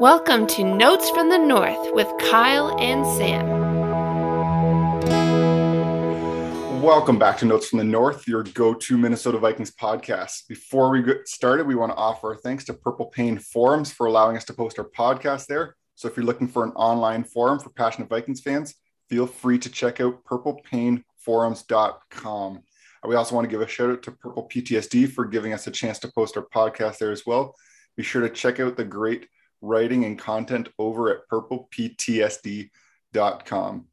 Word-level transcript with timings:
Welcome 0.00 0.48
to 0.48 0.64
Notes 0.64 1.08
from 1.10 1.30
the 1.30 1.38
North 1.38 1.92
with 1.92 2.08
Kyle 2.18 2.76
and 2.80 3.06
Sam. 3.16 3.46
Welcome 6.82 7.16
back 7.16 7.38
to 7.38 7.44
Notes 7.44 7.68
from 7.68 7.78
the 7.78 7.84
North, 7.84 8.26
your 8.26 8.42
go 8.42 8.74
to 8.74 8.98
Minnesota 8.98 9.38
Vikings 9.38 9.70
podcast. 9.70 10.48
Before 10.48 10.90
we 10.90 11.00
get 11.00 11.28
started, 11.28 11.68
we 11.68 11.76
want 11.76 11.92
to 11.92 11.96
offer 11.96 12.32
our 12.32 12.36
thanks 12.36 12.64
to 12.64 12.74
Purple 12.74 13.06
Pain 13.06 13.38
Forums 13.38 13.92
for 13.92 14.08
allowing 14.08 14.36
us 14.36 14.44
to 14.46 14.52
post 14.52 14.80
our 14.80 14.84
podcast 14.84 15.46
there. 15.46 15.76
So 15.94 16.08
if 16.08 16.16
you're 16.16 16.26
looking 16.26 16.48
for 16.48 16.64
an 16.64 16.72
online 16.72 17.22
forum 17.22 17.60
for 17.60 17.70
passionate 17.70 18.08
Vikings 18.08 18.40
fans, 18.40 18.74
feel 19.08 19.28
free 19.28 19.60
to 19.60 19.70
check 19.70 20.00
out 20.00 20.24
purplepainforums.com. 20.24 22.56
Uh, 22.56 23.08
we 23.08 23.14
also 23.14 23.36
want 23.36 23.44
to 23.44 23.50
give 23.50 23.60
a 23.60 23.68
shout 23.68 23.90
out 23.90 24.02
to 24.02 24.10
Purple 24.10 24.48
PTSD 24.48 25.12
for 25.12 25.24
giving 25.24 25.52
us 25.52 25.68
a 25.68 25.70
chance 25.70 26.00
to 26.00 26.10
post 26.12 26.36
our 26.36 26.48
podcast 26.52 26.98
there 26.98 27.12
as 27.12 27.24
well. 27.24 27.54
Be 27.96 28.02
sure 28.02 28.22
to 28.22 28.28
check 28.28 28.58
out 28.58 28.76
the 28.76 28.84
great 28.84 29.28
writing 29.60 30.04
and 30.04 30.18
content 30.18 30.68
over 30.78 31.10
at 31.10 31.28
purpleptsd.com. 31.28 33.86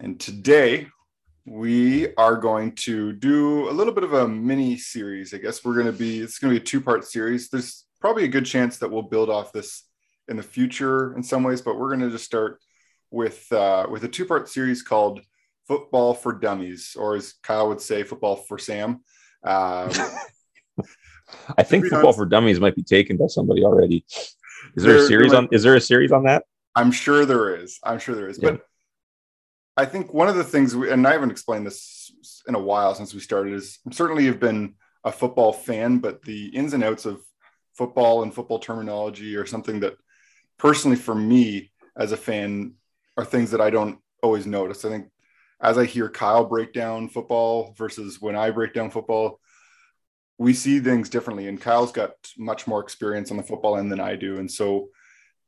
And 0.00 0.20
today 0.20 0.86
we 1.44 2.14
are 2.14 2.36
going 2.36 2.72
to 2.72 3.12
do 3.12 3.68
a 3.68 3.72
little 3.72 3.92
bit 3.92 4.04
of 4.04 4.12
a 4.12 4.28
mini 4.28 4.76
series. 4.76 5.34
I 5.34 5.38
guess 5.38 5.64
we're 5.64 5.74
going 5.74 5.86
to 5.86 5.92
be, 5.92 6.20
it's 6.20 6.38
going 6.38 6.54
to 6.54 6.60
be 6.60 6.62
a 6.62 6.66
two 6.66 6.80
part 6.80 7.04
series. 7.04 7.48
There's 7.48 7.84
probably 8.00 8.24
a 8.24 8.28
good 8.28 8.46
chance 8.46 8.78
that 8.78 8.90
we'll 8.90 9.02
build 9.02 9.30
off 9.30 9.52
this 9.52 9.84
in 10.28 10.36
the 10.36 10.42
future 10.42 11.16
in 11.16 11.22
some 11.22 11.42
ways, 11.42 11.62
but 11.62 11.78
we're 11.78 11.88
going 11.88 12.00
to 12.00 12.10
just 12.10 12.24
start 12.24 12.60
with, 13.10 13.50
uh, 13.52 13.86
with 13.90 14.04
a 14.04 14.08
two 14.08 14.26
part 14.26 14.48
series 14.48 14.82
called 14.82 15.20
Football 15.66 16.14
for 16.14 16.32
Dummies, 16.32 16.96
or 16.98 17.16
as 17.16 17.34
Kyle 17.42 17.68
would 17.68 17.80
say, 17.80 18.02
Football 18.02 18.36
for 18.36 18.58
Sam. 18.58 19.00
Um, 19.44 19.90
I 21.56 21.62
think 21.62 21.86
Football 21.86 22.12
for 22.12 22.26
Dummies 22.26 22.60
might 22.60 22.76
be 22.76 22.82
taken 22.82 23.16
by 23.16 23.26
somebody 23.26 23.64
already. 23.64 24.04
Is 24.08 24.36
there, 24.76 24.94
there 24.94 25.02
a 25.02 25.06
series 25.06 25.32
on? 25.32 25.48
Is 25.52 25.62
there 25.62 25.76
a 25.76 25.80
series 25.80 26.12
on 26.12 26.24
that? 26.24 26.44
I'm 26.74 26.90
sure 26.92 27.26
there 27.26 27.56
is. 27.56 27.78
I'm 27.82 27.98
sure 27.98 28.14
there 28.14 28.28
is. 28.28 28.38
Yeah. 28.40 28.50
But 28.52 28.62
I 29.76 29.84
think 29.84 30.12
one 30.12 30.28
of 30.28 30.36
the 30.36 30.44
things, 30.44 30.74
we, 30.74 30.90
and 30.90 31.06
I 31.06 31.12
haven't 31.12 31.30
explained 31.30 31.66
this 31.66 32.42
in 32.46 32.54
a 32.54 32.60
while 32.60 32.94
since 32.94 33.14
we 33.14 33.20
started, 33.20 33.54
is 33.54 33.78
certainly 33.92 34.24
you've 34.24 34.40
been 34.40 34.74
a 35.04 35.12
football 35.12 35.52
fan, 35.52 35.98
but 35.98 36.22
the 36.22 36.46
ins 36.48 36.72
and 36.72 36.82
outs 36.84 37.06
of 37.06 37.20
football 37.74 38.22
and 38.22 38.34
football 38.34 38.58
terminology 38.58 39.36
are 39.36 39.46
something 39.46 39.80
that 39.80 39.96
personally 40.58 40.96
for 40.96 41.14
me 41.14 41.70
as 41.96 42.12
a 42.12 42.16
fan 42.16 42.74
are 43.16 43.24
things 43.24 43.52
that 43.52 43.60
I 43.60 43.70
don't 43.70 43.98
always 44.22 44.46
notice. 44.46 44.84
I 44.84 44.88
think 44.88 45.08
as 45.60 45.78
I 45.78 45.84
hear 45.84 46.08
Kyle 46.08 46.44
break 46.44 46.72
down 46.72 47.08
football 47.08 47.74
versus 47.76 48.20
when 48.20 48.36
I 48.36 48.50
break 48.50 48.74
down 48.74 48.90
football, 48.90 49.40
we 50.38 50.54
see 50.54 50.78
things 50.78 51.08
differently. 51.08 51.48
And 51.48 51.60
Kyle's 51.60 51.92
got 51.92 52.12
much 52.38 52.66
more 52.66 52.80
experience 52.80 53.30
on 53.30 53.36
the 53.36 53.42
football 53.42 53.76
end 53.76 53.90
than 53.90 54.00
I 54.00 54.14
do. 54.14 54.38
And 54.38 54.50
so 54.50 54.88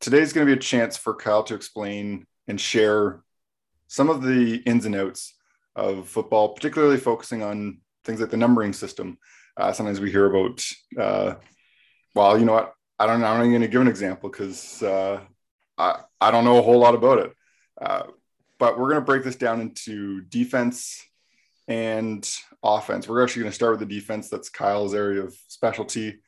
today's 0.01 0.33
going 0.33 0.47
to 0.47 0.53
be 0.53 0.59
a 0.59 0.61
chance 0.63 0.97
for 0.97 1.15
Kyle 1.15 1.45
to 1.45 1.55
explain 1.55 2.27
and 2.49 2.61
share 2.61 3.23
some 3.87 4.11
of 4.11 4.23
the 4.23 4.57
ins 4.67 4.87
and 4.87 4.97
outs 4.97 5.35
of 5.77 6.09
football, 6.09 6.51
particularly 6.51 6.97
focusing 6.97 7.43
on 7.43 7.81
things 8.05 8.21
like 8.21 8.31
the 8.31 8.37
numbering 8.37 8.73
system. 8.73 9.19
Uh, 9.57 9.73
sometimes 9.73 10.01
we 10.01 10.11
hear 10.11 10.27
about, 10.27 10.65
uh, 10.99 11.35
well, 12.15 12.37
you 12.39 12.45
know 12.45 12.55
what? 12.55 12.75
I 12.99 13.07
don't 13.07 13.21
know. 13.21 13.27
I'm 13.27 13.39
not 13.39 13.45
going 13.45 13.61
to 13.61 13.69
give 13.69 13.81
an 13.81 13.89
example 13.89 14.29
because 14.29 14.83
uh, 14.83 15.21
I, 15.79 16.01
I 16.21 16.31
don't 16.31 16.45
know 16.45 16.59
a 16.59 16.63
whole 16.63 16.79
lot 16.79 16.95
about 16.95 17.19
it. 17.19 17.33
Uh, 17.81 18.03
but 18.59 18.79
we're 18.79 18.91
going 18.91 19.01
to 19.01 19.07
break 19.07 19.25
this 19.25 19.37
down 19.37 19.61
into 19.61 20.23
defense 20.23 21.03
and 21.71 22.29
offense. 22.65 23.09
We're 23.09 23.23
actually 23.23 23.43
going 23.43 23.53
to 23.53 23.55
start 23.55 23.79
with 23.79 23.89
the 23.89 23.95
defense. 23.95 24.29
That's 24.29 24.51
Kyle's 24.51 24.93
area 24.93 25.23
of 25.23 25.35
specialty. 25.47 26.21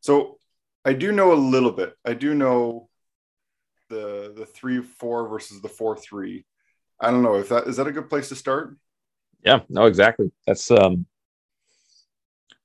So 0.00 0.38
I 0.84 0.94
do 0.94 1.12
know 1.12 1.32
a 1.32 1.34
little 1.34 1.70
bit. 1.70 1.94
I 2.04 2.14
do 2.14 2.34
know 2.34 2.88
the 3.88 4.34
the 4.36 4.46
three 4.46 4.82
four 4.82 5.28
versus 5.28 5.62
the 5.62 5.68
four 5.68 5.96
three. 5.96 6.44
I 7.00 7.10
don't 7.10 7.22
know 7.22 7.36
if 7.36 7.48
that 7.50 7.68
is 7.68 7.76
that 7.76 7.86
a 7.86 7.92
good 7.92 8.10
place 8.10 8.28
to 8.30 8.36
start. 8.36 8.76
Yeah, 9.44 9.60
no, 9.68 9.86
exactly. 9.86 10.32
That's 10.46 10.70
um. 10.70 11.06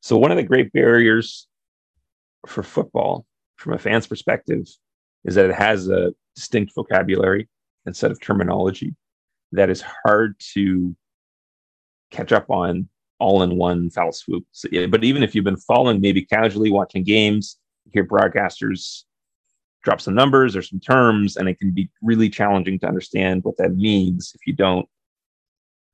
So 0.01 0.17
one 0.17 0.31
of 0.31 0.37
the 0.37 0.43
great 0.43 0.73
barriers 0.73 1.47
for 2.47 2.63
football, 2.63 3.25
from 3.55 3.73
a 3.73 3.77
fan's 3.77 4.07
perspective, 4.07 4.67
is 5.25 5.35
that 5.35 5.49
it 5.49 5.55
has 5.55 5.89
a 5.89 6.13
distinct 6.35 6.73
vocabulary 6.75 7.47
and 7.85 7.95
set 7.95 8.11
of 8.11 8.19
terminology 8.19 8.95
that 9.51 9.69
is 9.69 9.83
hard 10.03 10.35
to 10.53 10.95
catch 12.15 12.31
up 12.31 12.49
on 12.49 12.87
all 13.19 13.43
in 13.43 13.57
one 13.57 13.89
foul 13.89 14.11
swoop. 14.11 14.45
So, 14.51 14.67
yeah, 14.71 14.87
but 14.87 15.03
even 15.03 15.23
if 15.23 15.33
you've 15.33 15.45
been 15.45 15.57
following, 15.57 16.01
maybe 16.01 16.23
casually 16.25 16.71
watching 16.71 17.03
games, 17.03 17.57
hear 17.93 18.05
broadcasters 18.05 19.03
drop 19.83 20.01
some 20.01 20.15
numbers 20.15 20.55
or 20.55 20.61
some 20.61 20.79
terms, 20.79 21.37
and 21.37 21.47
it 21.47 21.59
can 21.59 21.71
be 21.71 21.89
really 22.01 22.29
challenging 22.29 22.79
to 22.79 22.87
understand 22.87 23.43
what 23.43 23.57
that 23.57 23.75
means 23.75 24.31
if 24.35 24.41
you 24.47 24.53
don't, 24.53 24.87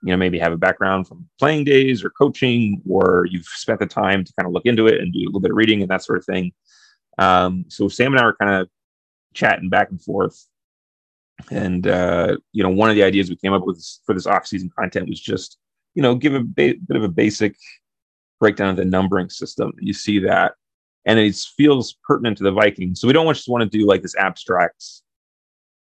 you 0.03 0.11
know, 0.11 0.17
maybe 0.17 0.39
have 0.39 0.53
a 0.53 0.57
background 0.57 1.07
from 1.07 1.27
playing 1.37 1.63
days 1.63 2.03
or 2.03 2.09
coaching, 2.09 2.81
or 2.89 3.27
you've 3.29 3.45
spent 3.45 3.79
the 3.79 3.85
time 3.85 4.23
to 4.23 4.33
kind 4.33 4.47
of 4.47 4.53
look 4.53 4.65
into 4.65 4.87
it 4.87 4.99
and 5.01 5.13
do 5.13 5.19
a 5.19 5.25
little 5.25 5.41
bit 5.41 5.51
of 5.51 5.57
reading 5.57 5.81
and 5.81 5.91
that 5.91 6.03
sort 6.03 6.17
of 6.17 6.25
thing. 6.25 6.51
Um, 7.17 7.65
so 7.67 7.87
Sam 7.87 8.13
and 8.13 8.21
I 8.21 8.25
were 8.25 8.35
kind 8.35 8.55
of 8.61 8.69
chatting 9.33 9.69
back 9.69 9.91
and 9.91 10.01
forth. 10.01 10.47
And 11.51 11.85
uh, 11.85 12.37
you 12.51 12.63
know, 12.63 12.69
one 12.69 12.89
of 12.89 12.95
the 12.95 13.03
ideas 13.03 13.29
we 13.29 13.35
came 13.35 13.53
up 13.53 13.65
with 13.65 13.85
for 14.05 14.15
this 14.15 14.27
off-season 14.27 14.71
content 14.77 15.09
was 15.09 15.19
just 15.19 15.57
you 15.95 16.01
know, 16.01 16.15
give 16.15 16.33
a 16.33 16.39
ba- 16.39 16.75
bit 16.87 16.97
of 16.97 17.03
a 17.03 17.09
basic 17.09 17.55
breakdown 18.39 18.69
of 18.69 18.75
the 18.75 18.85
numbering 18.85 19.29
system. 19.29 19.71
You 19.79 19.93
see 19.93 20.19
that, 20.19 20.53
and 21.05 21.19
it 21.19 21.35
feels 21.35 21.95
pertinent 22.03 22.37
to 22.37 22.43
the 22.43 22.51
Vikings. 22.51 22.99
So 22.99 23.07
we 23.07 23.13
don't 23.13 23.33
just 23.33 23.49
want 23.49 23.63
to 23.63 23.77
do 23.77 23.85
like 23.85 24.01
this 24.01 24.15
abstract, 24.15 24.83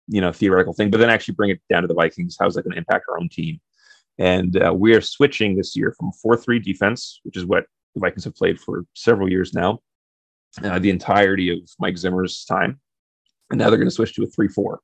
you 0.09 0.21
know, 0.21 0.33
theoretical 0.33 0.75
thing, 0.75 0.91
but 0.91 0.99
then 0.99 1.11
actually 1.11 1.35
bring 1.35 1.51
it 1.51 1.61
down 1.71 1.83
to 1.83 1.89
the 1.89 1.95
Vikings. 1.95 2.37
How's 2.39 2.55
that 2.55 2.63
going 2.63 2.73
to 2.73 2.79
impact 2.79 3.07
our 3.09 3.19
own 3.19 3.29
team? 3.29 3.61
And 4.19 4.63
uh, 4.63 4.75
we 4.75 4.95
are 4.95 5.01
switching 5.01 5.57
this 5.57 5.75
year 5.75 5.95
from 5.99 6.13
four-three 6.13 6.59
defense, 6.59 7.21
which 7.23 7.37
is 7.37 7.47
what 7.47 7.65
the 7.95 8.01
Vikings 8.01 8.25
have 8.25 8.35
played 8.35 8.61
for 8.61 8.85
several 8.95 9.31
years 9.31 9.55
now, 9.55 9.81
uh, 10.63 10.79
the 10.79 10.91
entirety 10.91 11.51
of 11.51 11.59
Mike 11.79 11.97
Zimmer's 11.97 12.45
time, 12.45 12.79
and 13.51 13.59
now 13.59 13.69
they're 13.69 13.79
going 13.79 13.89
to 13.89 13.95
switch 13.95 14.15
to 14.15 14.25
a 14.25 14.27
three-four. 14.27 14.81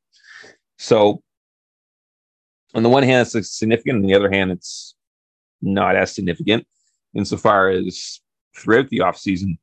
So 0.79 1.23
on 2.75 2.83
the 2.83 2.89
one 2.89 3.03
hand, 3.03 3.29
it's 3.35 3.59
significant. 3.59 3.97
On 3.97 4.03
the 4.03 4.15
other 4.15 4.31
hand, 4.31 4.51
it's 4.51 4.95
not 5.63 5.97
as 5.97 6.15
significant 6.15 6.67
insofar 7.15 7.71
as 7.71 8.21
throughout 8.57 8.89
the 8.89 8.99
offseason, 8.99 9.59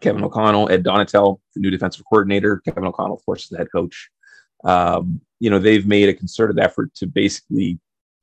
Kevin 0.00 0.24
O'Connell, 0.24 0.70
Ed 0.70 0.84
Donatell, 0.84 1.40
the 1.54 1.60
new 1.60 1.70
defensive 1.70 2.04
coordinator, 2.08 2.60
Kevin 2.64 2.84
O'Connell, 2.84 3.16
of 3.16 3.24
course, 3.24 3.44
is 3.44 3.48
the 3.50 3.58
head 3.58 3.68
coach. 3.74 4.10
Um, 4.64 5.20
you 5.40 5.50
know, 5.50 5.58
they've 5.58 5.86
made 5.86 6.08
a 6.08 6.14
concerted 6.14 6.58
effort 6.58 6.94
to 6.96 7.06
basically 7.06 7.78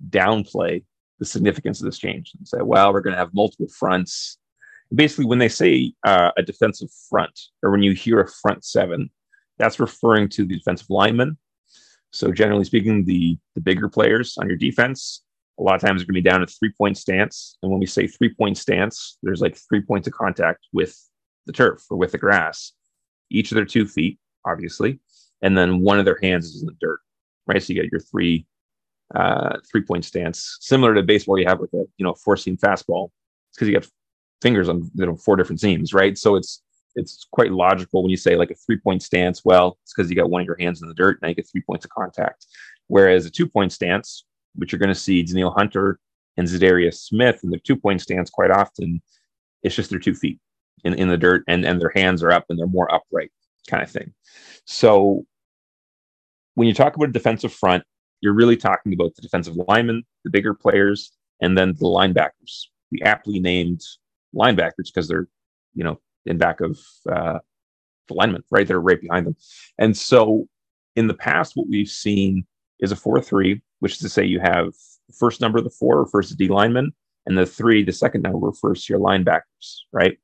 downplay 0.10 0.84
the 1.20 1.26
significance 1.26 1.80
of 1.80 1.86
this 1.86 2.00
change 2.00 2.34
and 2.38 2.48
say, 2.48 2.62
well, 2.62 2.92
we're 2.92 3.02
going 3.02 3.14
to 3.14 3.20
have 3.20 3.34
multiple 3.34 3.68
fronts. 3.68 4.38
Basically, 4.94 5.26
when 5.26 5.40
they 5.40 5.50
say 5.50 5.94
uh, 6.06 6.32
a 6.36 6.44
defensive 6.44 6.90
front, 7.10 7.40
or 7.64 7.72
when 7.72 7.84
you 7.84 7.94
hear 7.94 8.20
a 8.20 8.28
front 8.28 8.66
seven, 8.66 9.10
that's 9.58 9.80
referring 9.80 10.28
to 10.30 10.46
the 10.46 10.58
defensive 10.58 10.90
linemen. 10.90 11.38
So, 12.12 12.32
generally 12.32 12.66
speaking, 12.66 13.06
the 13.06 13.38
the 13.56 13.62
bigger 13.62 13.88
players 13.88 14.38
on 14.38 14.48
your 14.48 14.58
defense, 14.58 15.24
a 15.62 15.64
lot 15.64 15.76
of 15.76 15.82
times, 15.82 16.02
it's 16.02 16.08
going 16.08 16.16
to 16.16 16.22
be 16.22 16.30
down 16.30 16.42
to 16.42 16.48
three 16.48 16.72
point 16.72 16.98
stance. 16.98 17.58
And 17.62 17.72
when 17.72 17.80
we 17.80 17.86
say 17.86 18.08
three 18.08 18.34
point 18.34 18.58
stance, 18.58 19.18
there's 19.22 19.42
like 19.42 19.56
three 19.56 19.82
points 19.82 20.08
of 20.08 20.14
contact 20.14 20.68
with 20.74 20.98
the 21.46 21.54
turf 21.54 21.84
or 21.90 21.98
with 21.98 22.12
the 22.12 22.18
grass, 22.18 22.74
each 23.30 23.52
of 23.52 23.56
their 23.56 23.66
two 23.66 23.86
feet, 23.86 24.20
obviously. 24.46 25.00
And 25.42 25.58
then 25.58 25.82
one 25.82 26.00
of 26.00 26.06
their 26.06 26.20
hands 26.22 26.48
is 26.48 26.62
in 26.62 26.68
the 26.68 26.76
dirt, 26.82 27.00
right? 27.48 27.62
So 27.62 27.74
you 27.74 27.82
get 27.82 27.92
your 27.92 28.02
three 28.02 28.46
uh, 29.14 29.58
three 29.70 29.82
point 29.82 30.06
stance, 30.06 30.58
similar 30.62 30.96
to 30.96 31.04
baseball 31.04 31.38
you 31.38 31.48
have 31.48 31.60
with 31.60 31.74
a 31.74 31.86
you 31.98 32.06
know 32.06 32.16
four 32.16 32.38
seam 32.38 32.58
fastball. 32.58 33.10
It's 33.50 33.58
because 33.58 33.68
you 33.68 33.74
got 33.74 33.88
fingers 34.42 34.70
on 34.70 34.90
you 34.96 35.06
know 35.06 35.16
four 35.16 35.36
different 35.36 35.60
seams, 35.60 35.94
right? 35.94 36.18
So 36.18 36.36
it's 36.36 36.64
it's 36.96 37.26
quite 37.32 37.52
logical 37.52 38.04
when 38.04 38.10
you 38.10 38.18
say 38.18 38.36
like 38.36 38.52
a 38.52 38.56
three 38.56 38.78
point 38.78 39.04
stance. 39.04 39.44
Well, 39.46 39.78
it's 39.84 39.94
because 39.94 40.10
you 40.10 40.16
got 40.16 40.30
one 40.30 40.42
of 40.42 40.48
your 40.48 40.58
hands 40.60 40.82
in 40.82 40.88
the 40.88 40.94
dirt, 40.94 41.20
now 41.22 41.30
you 41.30 41.36
get 41.36 41.48
three 41.50 41.62
points 41.62 41.86
of 41.86 41.92
contact. 41.92 42.46
Whereas 42.88 43.26
a 43.26 43.30
two 43.30 43.48
point 43.48 43.72
stance, 43.72 44.26
which 44.56 44.72
you're 44.72 44.80
going 44.80 44.90
to 44.90 44.96
see 44.96 45.24
Danielle 45.24 45.52
Hunter 45.52 46.00
and 46.38 46.48
Za'Darius 46.48 46.96
Smith 46.96 47.42
in 47.44 47.50
their 47.50 47.60
two 47.60 47.76
point 47.76 48.02
stance 48.02 48.30
quite 48.30 48.52
often. 48.52 49.02
It's 49.64 49.76
just 49.76 49.90
their 49.90 50.00
two 50.00 50.16
feet 50.16 50.40
in, 50.84 50.94
in 50.96 51.08
the 51.08 51.18
dirt 51.18 51.44
and, 51.48 51.66
and 51.66 51.80
their 51.80 51.92
hands 51.96 52.24
are 52.24 52.32
up 52.32 52.46
and 52.50 52.58
they're 52.58 52.68
more 52.68 52.94
upright 52.94 53.32
kind 53.68 53.84
of 53.84 53.92
thing. 53.92 54.14
So 54.66 55.26
when 56.56 56.68
you 56.68 56.74
talk 56.74 56.96
about 56.96 57.10
a 57.10 57.14
defensive 57.14 57.54
front, 57.54 57.84
you're 58.22 58.34
really 58.34 58.58
talking 58.58 58.94
about 58.94 59.16
the 59.16 59.22
defensive 59.22 59.56
linemen, 59.68 60.04
the 60.24 60.30
bigger 60.30 60.54
players, 60.54 61.12
and 61.42 61.58
then 61.58 61.74
the 61.74 61.86
linebackers, 61.86 62.68
the 62.92 63.02
aptly 63.04 63.40
named 63.40 63.82
linebackers 64.36 64.88
because 64.94 65.08
they're, 65.08 65.28
you 65.74 65.84
know, 65.84 66.00
in 66.26 66.38
back 66.38 66.62
of 66.62 66.78
uh, 67.12 67.40
the 68.08 68.14
linemen, 68.14 68.44
right? 68.52 68.68
They're 68.68 68.80
right 68.80 69.02
behind 69.02 69.26
them. 69.26 69.36
And 69.80 69.98
so 69.98 70.48
in 70.96 71.08
the 71.08 71.14
past, 71.14 71.56
what 71.56 71.68
we've 71.68 71.90
seen 71.90 72.46
is 72.80 72.92
a 72.92 72.96
4 72.96 73.22
3 73.22 73.62
which 73.82 73.94
is 73.94 74.00
to 74.00 74.10
say 74.10 74.26
you 74.26 74.40
have 74.40 74.74
first 75.14 75.42
number 75.42 75.58
of 75.58 75.64
the 75.64 75.70
four 75.70 76.00
refers 76.00 76.30
to 76.30 76.36
D 76.36 76.48
lineman, 76.48 76.94
and 77.26 77.38
the 77.38 77.46
three, 77.46 77.84
the 77.84 77.92
second 77.92 78.22
number 78.22 78.40
refers 78.40 78.86
to 78.86 78.94
your 78.94 79.02
linebackers, 79.02 79.82
right? 79.92 80.18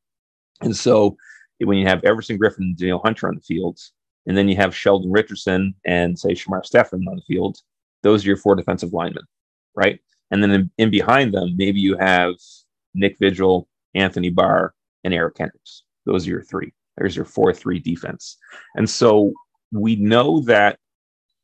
And 0.61 0.75
so 0.75 1.17
when 1.59 1.77
you 1.77 1.85
have 1.85 2.03
Everson 2.03 2.39
Griffen 2.39 2.59
and 2.59 2.77
Danielle 2.77 3.01
Hunter 3.03 3.27
on 3.27 3.35
the 3.35 3.41
field, 3.41 3.79
and 4.25 4.37
then 4.37 4.47
you 4.47 4.55
have 4.55 4.75
Sheldon 4.75 5.11
Richardson 5.11 5.75
and 5.85 6.17
say 6.17 6.29
Shamar 6.29 6.65
Stephen 6.65 7.05
on 7.07 7.17
the 7.17 7.21
field, 7.27 7.57
those 8.03 8.23
are 8.23 8.27
your 8.27 8.37
four 8.37 8.55
defensive 8.55 8.93
linemen, 8.93 9.23
right? 9.75 9.99
And 10.31 10.41
then 10.41 10.51
in, 10.51 10.71
in 10.77 10.89
behind 10.89 11.33
them, 11.33 11.55
maybe 11.55 11.79
you 11.79 11.97
have 11.97 12.35
Nick 12.93 13.17
Vigil, 13.19 13.67
Anthony 13.93 14.29
Barr, 14.29 14.73
and 15.03 15.13
Eric 15.13 15.35
Kendricks. 15.35 15.83
Those 16.05 16.25
are 16.27 16.31
your 16.31 16.43
three. 16.43 16.73
There's 16.97 17.15
your 17.15 17.25
4 17.25 17.53
3 17.53 17.79
defense. 17.79 18.37
And 18.75 18.89
so 18.89 19.33
we 19.71 19.95
know 19.95 20.41
that 20.41 20.79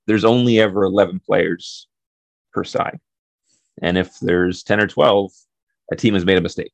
there's 0.08 0.26
only 0.26 0.60
ever 0.60 0.84
11 0.84 1.22
players 1.26 1.88
per 2.54 2.64
side. 2.64 3.00
And 3.82 3.98
if 3.98 4.20
there's 4.20 4.64
10 4.64 4.82
or 4.82 4.88
12, 4.88 5.32
a 5.92 5.96
team 5.96 6.14
has 6.14 6.26
made 6.26 6.38
a 6.38 6.42
mistake. 6.42 6.72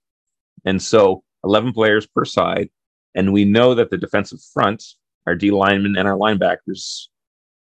And 0.65 0.81
so 0.81 1.23
11 1.43 1.73
players 1.73 2.05
per 2.05 2.25
side. 2.25 2.69
And 3.15 3.33
we 3.33 3.45
know 3.45 3.73
that 3.75 3.89
the 3.89 3.97
defensive 3.97 4.39
front, 4.53 4.83
our 5.25 5.35
D 5.35 5.51
linemen 5.51 5.97
and 5.97 6.07
our 6.07 6.17
linebackers, 6.17 7.07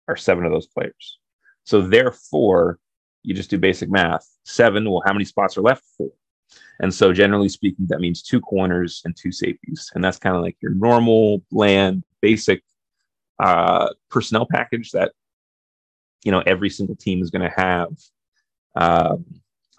are 0.07 0.17
seven 0.17 0.45
of 0.45 0.51
those 0.51 0.67
players. 0.67 1.19
So 1.63 1.81
therefore, 1.81 2.79
you 3.23 3.33
just 3.33 3.49
do 3.49 3.59
basic 3.59 3.89
math. 3.89 4.27
Seven, 4.45 4.89
well, 4.89 5.03
how 5.05 5.13
many 5.13 5.25
spots 5.25 5.57
are 5.57 5.61
left? 5.61 5.83
Four. 5.97 6.09
And 6.79 6.93
so, 6.93 7.13
generally 7.13 7.49
speaking, 7.49 7.87
that 7.89 7.99
means 7.99 8.23
two 8.23 8.39
corners 8.39 9.01
and 9.05 9.15
two 9.15 9.31
safeties. 9.31 9.91
And 9.93 10.03
that's 10.03 10.17
kind 10.17 10.35
of 10.35 10.41
like 10.41 10.57
your 10.61 10.73
normal, 10.73 11.43
bland, 11.51 12.03
basic 12.21 12.63
uh, 13.39 13.89
personnel 14.09 14.47
package 14.49 14.91
that, 14.91 15.11
you 16.23 16.31
know, 16.31 16.43
every 16.45 16.69
single 16.69 16.95
team 16.95 17.21
is 17.21 17.29
going 17.29 17.49
to 17.49 17.55
have 17.55 17.89
um, 18.75 19.25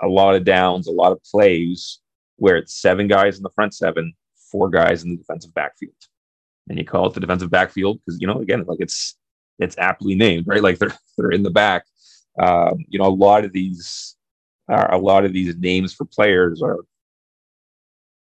a 0.00 0.08
lot 0.08 0.34
of 0.34 0.44
downs, 0.44 0.86
a 0.86 0.92
lot 0.92 1.12
of 1.12 1.22
plays 1.22 2.00
where 2.36 2.56
it's 2.56 2.80
seven 2.80 3.06
guys 3.08 3.36
in 3.36 3.42
the 3.42 3.50
front 3.50 3.74
seven, 3.74 4.12
four 4.50 4.70
guys 4.70 5.02
in 5.02 5.10
the 5.10 5.16
defensive 5.16 5.54
backfield. 5.54 5.94
And 6.68 6.78
you 6.78 6.84
call 6.84 7.06
it 7.06 7.14
the 7.14 7.20
defensive 7.20 7.50
backfield 7.50 7.98
because, 7.98 8.20
you 8.20 8.26
know, 8.26 8.40
again, 8.40 8.64
like 8.66 8.80
it's, 8.80 9.16
it's 9.58 9.76
aptly 9.78 10.14
named, 10.14 10.46
right? 10.46 10.62
Like 10.62 10.78
they're, 10.78 10.96
they're 11.18 11.30
in 11.30 11.42
the 11.42 11.50
back. 11.50 11.84
Um, 12.40 12.78
you 12.88 12.98
know, 12.98 13.06
a 13.06 13.10
lot 13.10 13.44
of 13.44 13.52
these, 13.52 14.16
uh, 14.72 14.88
a 14.90 14.98
lot 14.98 15.24
of 15.24 15.32
these 15.32 15.56
names 15.56 15.92
for 15.92 16.04
players 16.06 16.62
are 16.62 16.78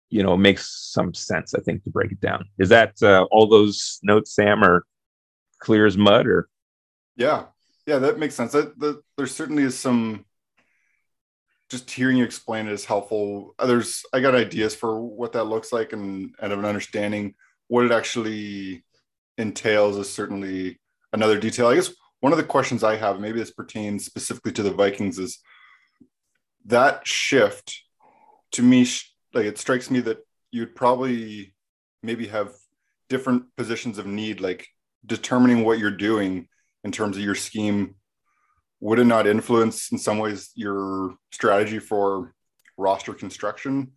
you 0.09 0.23
know, 0.23 0.33
it 0.33 0.37
makes 0.37 0.91
some 0.93 1.13
sense, 1.13 1.53
I 1.53 1.61
think, 1.61 1.83
to 1.83 1.89
break 1.89 2.11
it 2.11 2.21
down. 2.21 2.45
Is 2.57 2.69
that 2.69 3.01
uh, 3.01 3.25
all 3.31 3.47
those 3.47 3.99
notes, 4.03 4.33
Sam, 4.33 4.63
are 4.63 4.85
clear 5.59 5.85
as 5.85 5.97
mud 5.97 6.27
or? 6.27 6.47
Yeah. 7.17 7.45
Yeah, 7.85 7.99
that 7.99 8.19
makes 8.19 8.35
sense. 8.35 8.51
That, 8.53 8.77
that, 8.79 9.01
there 9.17 9.27
certainly 9.27 9.63
is 9.63 9.77
some, 9.77 10.25
just 11.69 11.89
hearing 11.89 12.17
you 12.17 12.23
explain 12.23 12.67
it 12.67 12.73
is 12.73 12.85
helpful. 12.85 13.55
There's, 13.63 14.03
I 14.13 14.19
got 14.19 14.35
ideas 14.35 14.75
for 14.75 14.99
what 15.01 15.33
that 15.33 15.45
looks 15.45 15.71
like 15.71 15.93
and, 15.93 16.33
and 16.41 16.53
of 16.53 16.59
an 16.59 16.65
understanding 16.65 17.35
what 17.67 17.85
it 17.85 17.91
actually 17.91 18.83
entails 19.37 19.97
is 19.97 20.11
certainly 20.11 20.79
another 21.13 21.39
detail. 21.39 21.67
I 21.67 21.75
guess 21.75 21.91
one 22.19 22.31
of 22.31 22.37
the 22.37 22.43
questions 22.43 22.83
I 22.83 22.95
have, 22.95 23.19
maybe 23.19 23.39
this 23.39 23.51
pertains 23.51 24.05
specifically 24.05 24.51
to 24.53 24.63
the 24.63 24.71
Vikings, 24.71 25.19
is 25.19 25.39
that 26.65 27.07
shift 27.07 27.81
to 28.53 28.63
me 28.63 28.87
like 29.33 29.45
it 29.45 29.57
strikes 29.57 29.91
me 29.91 29.99
that 30.01 30.19
you'd 30.51 30.75
probably 30.75 31.53
maybe 32.01 32.27
have 32.27 32.53
different 33.09 33.43
positions 33.57 33.97
of 33.97 34.05
need 34.07 34.39
like 34.39 34.67
determining 35.05 35.63
what 35.63 35.77
you're 35.77 35.91
doing 35.91 36.47
in 36.85 36.91
terms 36.91 37.17
of 37.17 37.23
your 37.23 37.35
scheme 37.35 37.95
would 38.79 38.99
it 38.99 39.05
not 39.05 39.25
influence 39.25 39.91
in 39.91 39.97
some 39.97 40.19
ways 40.19 40.51
your 40.53 41.15
strategy 41.31 41.79
for 41.79 42.33
roster 42.77 43.13
construction? 43.13 43.91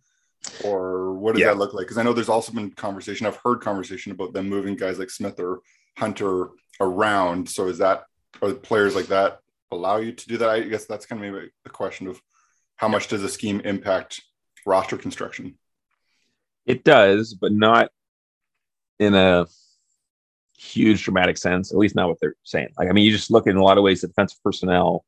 Or 0.63 1.13
what 1.13 1.33
does 1.33 1.41
yeah. 1.41 1.47
that 1.47 1.57
look 1.57 1.73
like? 1.73 1.85
Because 1.85 1.97
i 1.97 2.03
know 2.03 2.13
there's 2.13 2.29
also 2.29 2.51
been 2.51 2.71
conversation 2.71 3.27
i've 3.27 3.39
heard 3.43 3.61
conversation 3.61 4.11
about 4.11 4.33
them 4.33 4.49
moving 4.49 4.75
guys 4.75 4.97
like 4.97 5.09
smith 5.09 5.39
or 5.39 5.59
hunter 5.97 6.49
around. 6.79 7.49
So 7.49 7.67
is 7.67 7.77
that 7.79 8.03
are 8.41 8.53
players 8.53 8.95
like 8.95 9.07
that 9.07 9.39
allow 9.71 9.97
you 9.97 10.13
to 10.13 10.27
do 10.27 10.37
that? 10.37 10.49
I 10.49 10.61
guess 10.61 10.85
that's 10.85 11.05
kind 11.05 11.23
of 11.23 11.31
maybe 11.31 11.49
the 11.63 11.69
question 11.69 12.07
of 12.07 12.21
how 12.77 12.87
much 12.87 13.09
does 13.09 13.23
a 13.23 13.29
scheme 13.29 13.59
impact 13.61 14.21
roster 14.65 14.97
construction. 14.97 15.57
It 16.65 16.83
does, 16.83 17.33
but 17.33 17.51
not 17.51 17.91
in 18.97 19.13
a 19.13 19.47
huge 20.59 21.03
dramatic 21.03 21.37
sense, 21.37 21.71
at 21.71 21.77
least 21.77 21.95
not 21.95 22.09
what 22.09 22.17
they're 22.21 22.35
saying. 22.43 22.69
Like, 22.77 22.89
I 22.89 22.91
mean, 22.91 23.05
you 23.05 23.11
just 23.11 23.31
look 23.31 23.47
in 23.47 23.55
a 23.55 23.63
lot 23.63 23.77
of 23.77 23.83
ways, 23.83 24.01
the 24.01 24.07
defensive 24.07 24.39
personnel 24.43 25.05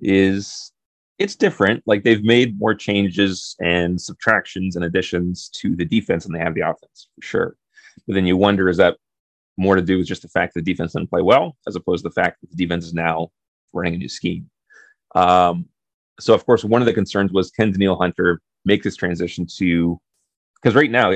is 0.00 0.72
it's 1.18 1.36
different. 1.36 1.82
Like 1.86 2.04
they've 2.04 2.24
made 2.24 2.58
more 2.58 2.74
changes 2.74 3.56
and 3.60 4.00
subtractions 4.00 4.76
and 4.76 4.84
additions 4.84 5.48
to 5.56 5.74
the 5.74 5.84
defense 5.84 6.24
than 6.24 6.32
they 6.32 6.38
have 6.38 6.54
the 6.54 6.60
offense, 6.62 7.08
for 7.14 7.22
sure. 7.22 7.56
But 8.06 8.14
then 8.14 8.26
you 8.26 8.36
wonder, 8.36 8.68
is 8.68 8.76
that 8.76 8.98
more 9.56 9.76
to 9.76 9.82
do 9.82 9.98
with 9.98 10.06
just 10.06 10.22
the 10.22 10.28
fact 10.28 10.54
that 10.54 10.64
the 10.64 10.72
defense 10.72 10.92
didn't 10.92 11.10
play 11.10 11.22
well, 11.22 11.56
as 11.66 11.76
opposed 11.76 12.04
to 12.04 12.08
the 12.08 12.14
fact 12.14 12.40
that 12.40 12.50
the 12.50 12.56
defense 12.56 12.84
is 12.84 12.94
now 12.94 13.30
running 13.72 13.94
a 13.94 13.98
new 13.98 14.08
scheme? 14.08 14.48
Um, 15.14 15.66
so, 16.20 16.34
of 16.34 16.44
course, 16.44 16.64
one 16.64 16.82
of 16.82 16.86
the 16.86 16.92
concerns 16.92 17.32
was 17.32 17.50
can 17.50 17.72
Danielle 17.72 17.96
Hunter 17.96 18.40
make 18.64 18.82
this 18.82 18.96
transition 18.96 19.46
to 19.56 19.98
because 20.62 20.74
right 20.74 20.90
now, 20.90 21.12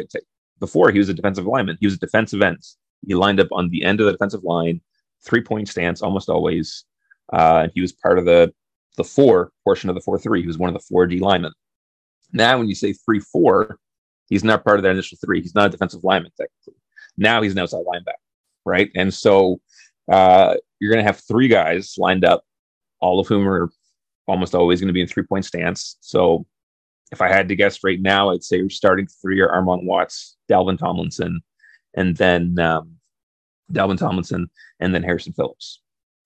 before 0.60 0.90
he 0.90 0.98
was 0.98 1.08
a 1.08 1.14
defensive 1.14 1.46
lineman, 1.46 1.76
he 1.80 1.86
was 1.86 1.94
a 1.94 1.98
defensive 1.98 2.42
end. 2.42 2.62
He 3.06 3.14
lined 3.14 3.40
up 3.40 3.48
on 3.52 3.68
the 3.70 3.84
end 3.84 4.00
of 4.00 4.06
the 4.06 4.12
defensive 4.12 4.44
line, 4.44 4.80
three 5.24 5.42
point 5.42 5.68
stance 5.68 6.02
almost 6.02 6.28
always. 6.28 6.84
Uh, 7.32 7.68
he 7.74 7.80
was 7.80 7.92
part 7.92 8.18
of 8.18 8.24
the 8.24 8.52
the 8.96 9.04
four 9.04 9.52
portion 9.64 9.88
of 9.88 9.94
the 9.94 10.00
four 10.00 10.18
three. 10.18 10.40
He 10.40 10.46
was 10.46 10.58
one 10.58 10.68
of 10.68 10.74
the 10.74 10.86
four 10.88 11.06
D 11.06 11.20
linemen. 11.20 11.52
Now, 12.32 12.58
when 12.58 12.68
you 12.68 12.74
say 12.74 12.92
three 12.92 13.20
four, 13.20 13.78
he's 14.28 14.44
not 14.44 14.64
part 14.64 14.78
of 14.78 14.82
that 14.82 14.90
initial 14.90 15.18
three. 15.24 15.40
He's 15.40 15.54
not 15.54 15.66
a 15.66 15.70
defensive 15.70 16.04
lineman 16.04 16.32
technically. 16.36 16.80
Now 17.16 17.42
he's 17.42 17.52
an 17.52 17.58
outside 17.58 17.84
linebacker, 17.84 18.14
right? 18.64 18.90
And 18.94 19.12
so 19.12 19.60
uh, 20.10 20.54
you're 20.78 20.92
going 20.92 21.04
to 21.04 21.06
have 21.06 21.20
three 21.26 21.48
guys 21.48 21.94
lined 21.98 22.24
up, 22.24 22.42
all 23.00 23.20
of 23.20 23.28
whom 23.28 23.48
are 23.48 23.70
almost 24.26 24.54
always 24.54 24.80
going 24.80 24.88
to 24.88 24.94
be 24.94 25.00
in 25.00 25.06
three 25.06 25.24
point 25.24 25.44
stance. 25.44 25.96
So 26.00 26.46
if 27.12 27.20
I 27.20 27.28
had 27.28 27.48
to 27.48 27.56
guess 27.56 27.80
right 27.82 28.00
now, 28.00 28.30
I'd 28.30 28.44
say 28.44 28.58
you're 28.58 28.70
starting 28.70 29.06
three 29.06 29.40
are 29.40 29.48
Armon 29.48 29.84
Watts, 29.84 30.36
Dalvin 30.50 30.78
Tomlinson, 30.78 31.40
and 31.94 32.16
then 32.16 32.58
um, 32.58 32.96
Dalvin 33.72 33.98
Tomlinson, 33.98 34.50
and 34.80 34.94
then 34.94 35.02
Harrison 35.02 35.32
Phillips, 35.32 35.80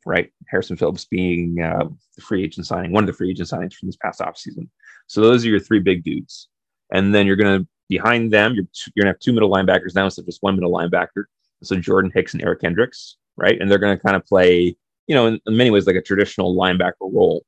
right? 0.06 0.30
Harrison 0.48 0.76
Phillips 0.76 1.04
being 1.04 1.60
uh, 1.60 1.88
the 2.16 2.22
free 2.22 2.44
agent 2.44 2.66
signing, 2.66 2.92
one 2.92 3.04
of 3.04 3.06
the 3.08 3.12
free 3.12 3.30
agent 3.30 3.48
signings 3.48 3.74
from 3.74 3.88
this 3.88 3.96
past 3.96 4.20
offseason. 4.20 4.68
So 5.06 5.20
those 5.20 5.44
are 5.44 5.48
your 5.48 5.60
three 5.60 5.80
big 5.80 6.04
dudes. 6.04 6.48
And 6.92 7.14
then 7.14 7.26
you're 7.26 7.36
going 7.36 7.60
to, 7.60 7.68
behind 7.88 8.32
them, 8.32 8.54
you're, 8.54 8.66
you're 8.94 9.02
going 9.04 9.12
to 9.12 9.16
have 9.16 9.20
two 9.20 9.32
middle 9.32 9.50
linebackers 9.50 9.94
now 9.94 10.04
instead 10.04 10.22
of 10.22 10.26
just 10.26 10.42
one 10.42 10.54
middle 10.54 10.72
linebacker. 10.72 11.24
So 11.62 11.76
Jordan 11.76 12.12
Hicks 12.14 12.34
and 12.34 12.42
Eric 12.42 12.60
Kendricks, 12.60 13.16
right? 13.36 13.58
And 13.60 13.70
they're 13.70 13.78
going 13.78 13.96
to 13.96 14.02
kind 14.02 14.16
of 14.16 14.24
play, 14.26 14.76
you 15.06 15.14
know, 15.14 15.26
in, 15.26 15.40
in 15.46 15.56
many 15.56 15.70
ways 15.70 15.86
like 15.86 15.96
a 15.96 16.02
traditional 16.02 16.56
linebacker 16.56 16.92
role. 17.00 17.44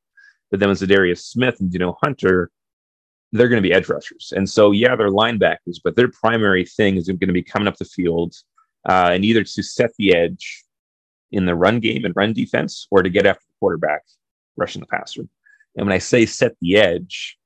But 0.50 0.60
then 0.60 0.68
with 0.68 0.80
Za'Darius 0.80 1.20
Smith 1.20 1.60
and, 1.60 1.72
you 1.72 1.78
know, 1.78 1.96
Hunter, 2.02 2.50
they're 3.36 3.48
going 3.48 3.62
to 3.62 3.68
be 3.68 3.74
edge 3.74 3.88
rushers. 3.88 4.32
And 4.34 4.48
so, 4.48 4.72
yeah, 4.72 4.96
they're 4.96 5.10
linebackers, 5.10 5.78
but 5.82 5.96
their 5.96 6.10
primary 6.10 6.64
thing 6.64 6.96
is 6.96 7.06
going 7.06 7.18
to 7.20 7.32
be 7.32 7.42
coming 7.42 7.68
up 7.68 7.76
the 7.76 7.84
field 7.84 8.34
uh, 8.88 9.10
and 9.12 9.24
either 9.24 9.44
to 9.44 9.62
set 9.62 9.90
the 9.98 10.14
edge 10.14 10.64
in 11.32 11.46
the 11.46 11.54
run 11.54 11.80
game 11.80 12.04
and 12.04 12.14
run 12.16 12.32
defense 12.32 12.86
or 12.90 13.02
to 13.02 13.10
get 13.10 13.26
after 13.26 13.42
the 13.46 13.54
quarterback 13.58 14.02
rushing 14.56 14.80
the 14.80 14.86
passer. 14.86 15.22
And 15.76 15.86
when 15.86 15.92
I 15.92 15.98
say 15.98 16.26
set 16.26 16.52
the 16.60 16.76
edge, 16.76 17.36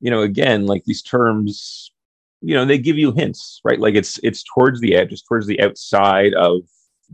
you 0.00 0.10
know, 0.10 0.22
again, 0.22 0.66
like 0.66 0.84
these 0.84 1.02
terms, 1.02 1.92
you 2.40 2.54
know, 2.54 2.64
they 2.64 2.78
give 2.78 2.98
you 2.98 3.12
hints, 3.12 3.60
right? 3.64 3.80
Like 3.80 3.94
it's 3.94 4.18
it's 4.22 4.44
towards 4.54 4.80
the 4.80 4.94
edge, 4.94 5.12
it's 5.12 5.22
towards 5.22 5.46
the 5.46 5.60
outside 5.60 6.34
of 6.34 6.60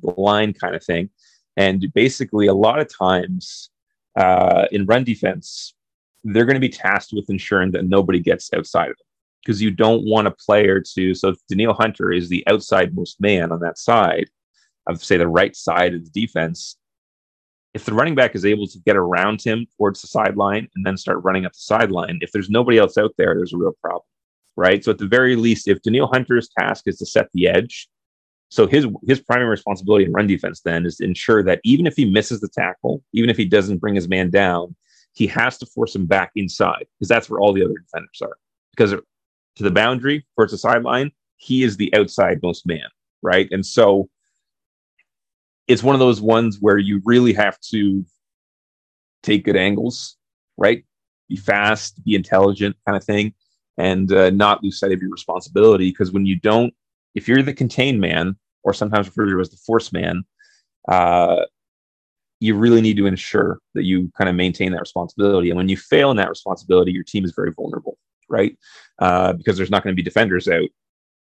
the 0.02 0.12
line 0.20 0.52
kind 0.52 0.74
of 0.74 0.84
thing. 0.84 1.10
And 1.56 1.92
basically, 1.94 2.46
a 2.46 2.54
lot 2.54 2.80
of 2.80 2.88
times 2.94 3.70
uh, 4.16 4.66
in 4.72 4.86
run 4.86 5.04
defense, 5.04 5.73
they're 6.24 6.46
going 6.46 6.54
to 6.54 6.60
be 6.60 6.68
tasked 6.68 7.12
with 7.12 7.30
ensuring 7.30 7.70
that 7.72 7.86
nobody 7.86 8.18
gets 8.18 8.50
outside 8.54 8.90
of 8.90 8.96
them 8.96 9.06
because 9.44 9.60
you 9.60 9.70
don't 9.70 10.06
want 10.06 10.26
a 10.26 10.32
player 10.32 10.80
to. 10.94 11.14
So 11.14 11.28
if 11.28 11.36
Danielle 11.48 11.74
Hunter 11.74 12.12
is 12.12 12.28
the 12.28 12.44
outside 12.46 12.94
most 12.94 13.20
man 13.20 13.52
on 13.52 13.60
that 13.60 13.78
side 13.78 14.30
of, 14.86 15.04
say, 15.04 15.18
the 15.18 15.28
right 15.28 15.54
side 15.54 15.94
of 15.94 16.04
the 16.04 16.10
defense, 16.10 16.76
if 17.74 17.84
the 17.84 17.92
running 17.92 18.14
back 18.14 18.34
is 18.34 18.46
able 18.46 18.66
to 18.68 18.78
get 18.86 18.96
around 18.96 19.42
him 19.42 19.66
towards 19.76 20.00
the 20.00 20.06
sideline 20.06 20.68
and 20.74 20.86
then 20.86 20.96
start 20.96 21.22
running 21.24 21.44
up 21.44 21.52
the 21.52 21.58
sideline, 21.58 22.18
if 22.22 22.32
there's 22.32 22.48
nobody 22.48 22.78
else 22.78 22.96
out 22.96 23.12
there, 23.18 23.34
there's 23.34 23.52
a 23.52 23.58
real 23.58 23.74
problem, 23.82 24.02
right? 24.56 24.82
So 24.82 24.92
at 24.92 24.98
the 24.98 25.06
very 25.08 25.36
least, 25.36 25.68
if 25.68 25.82
Danielle 25.82 26.10
Hunter's 26.12 26.48
task 26.58 26.84
is 26.86 26.98
to 26.98 27.06
set 27.06 27.28
the 27.34 27.48
edge, 27.48 27.88
so 28.50 28.68
his 28.68 28.86
his 29.06 29.20
primary 29.20 29.50
responsibility 29.50 30.04
in 30.04 30.12
run 30.12 30.28
defense 30.28 30.60
then 30.60 30.86
is 30.86 30.98
to 30.98 31.04
ensure 31.04 31.42
that 31.42 31.60
even 31.64 31.88
if 31.88 31.96
he 31.96 32.04
misses 32.04 32.40
the 32.40 32.48
tackle, 32.48 33.02
even 33.12 33.28
if 33.28 33.36
he 33.36 33.46
doesn't 33.46 33.78
bring 33.78 33.96
his 33.96 34.06
man 34.06 34.30
down, 34.30 34.76
he 35.14 35.26
has 35.28 35.58
to 35.58 35.66
force 35.66 35.94
him 35.94 36.06
back 36.06 36.32
inside 36.36 36.86
because 36.98 37.08
that's 37.08 37.30
where 37.30 37.40
all 37.40 37.52
the 37.52 37.64
other 37.64 37.74
defenders 37.78 38.20
are. 38.22 38.36
Because 38.76 38.90
to 38.92 39.62
the 39.62 39.70
boundary 39.70 40.26
towards 40.36 40.52
the 40.52 40.58
sideline, 40.58 41.12
he 41.36 41.62
is 41.62 41.76
the 41.76 41.94
outside 41.94 42.40
most 42.42 42.66
man, 42.66 42.88
right? 43.22 43.48
And 43.50 43.64
so 43.64 44.08
it's 45.68 45.82
one 45.82 45.94
of 45.94 46.00
those 46.00 46.20
ones 46.20 46.58
where 46.60 46.78
you 46.78 47.00
really 47.04 47.32
have 47.32 47.58
to 47.72 48.04
take 49.22 49.44
good 49.44 49.56
angles, 49.56 50.16
right? 50.56 50.84
Be 51.28 51.36
fast, 51.36 52.04
be 52.04 52.14
intelligent, 52.14 52.76
kind 52.86 52.96
of 52.96 53.04
thing, 53.04 53.34
and 53.78 54.12
uh, 54.12 54.30
not 54.30 54.62
lose 54.62 54.78
sight 54.78 54.92
of 54.92 55.00
your 55.00 55.10
responsibility. 55.10 55.90
Because 55.90 56.12
when 56.12 56.26
you 56.26 56.38
don't 56.38 56.74
if 57.14 57.28
you're 57.28 57.42
the 57.42 57.54
contained 57.54 58.00
man, 58.00 58.36
or 58.64 58.74
sometimes 58.74 59.06
referred 59.06 59.30
to 59.30 59.40
as 59.40 59.50
the 59.50 59.56
force 59.56 59.92
man, 59.92 60.24
uh, 60.88 61.44
you 62.44 62.54
really 62.54 62.82
need 62.82 62.98
to 62.98 63.06
ensure 63.06 63.58
that 63.72 63.84
you 63.84 64.12
kind 64.18 64.28
of 64.28 64.36
maintain 64.36 64.70
that 64.72 64.80
responsibility. 64.80 65.48
And 65.48 65.56
when 65.56 65.70
you 65.70 65.78
fail 65.78 66.10
in 66.10 66.18
that 66.18 66.28
responsibility, 66.28 66.92
your 66.92 67.02
team 67.02 67.24
is 67.24 67.32
very 67.34 67.50
vulnerable, 67.52 67.96
right? 68.28 68.54
Uh, 68.98 69.32
because 69.32 69.56
there's 69.56 69.70
not 69.70 69.82
going 69.82 69.94
to 69.94 69.96
be 69.96 70.02
defenders 70.02 70.46
out, 70.46 70.68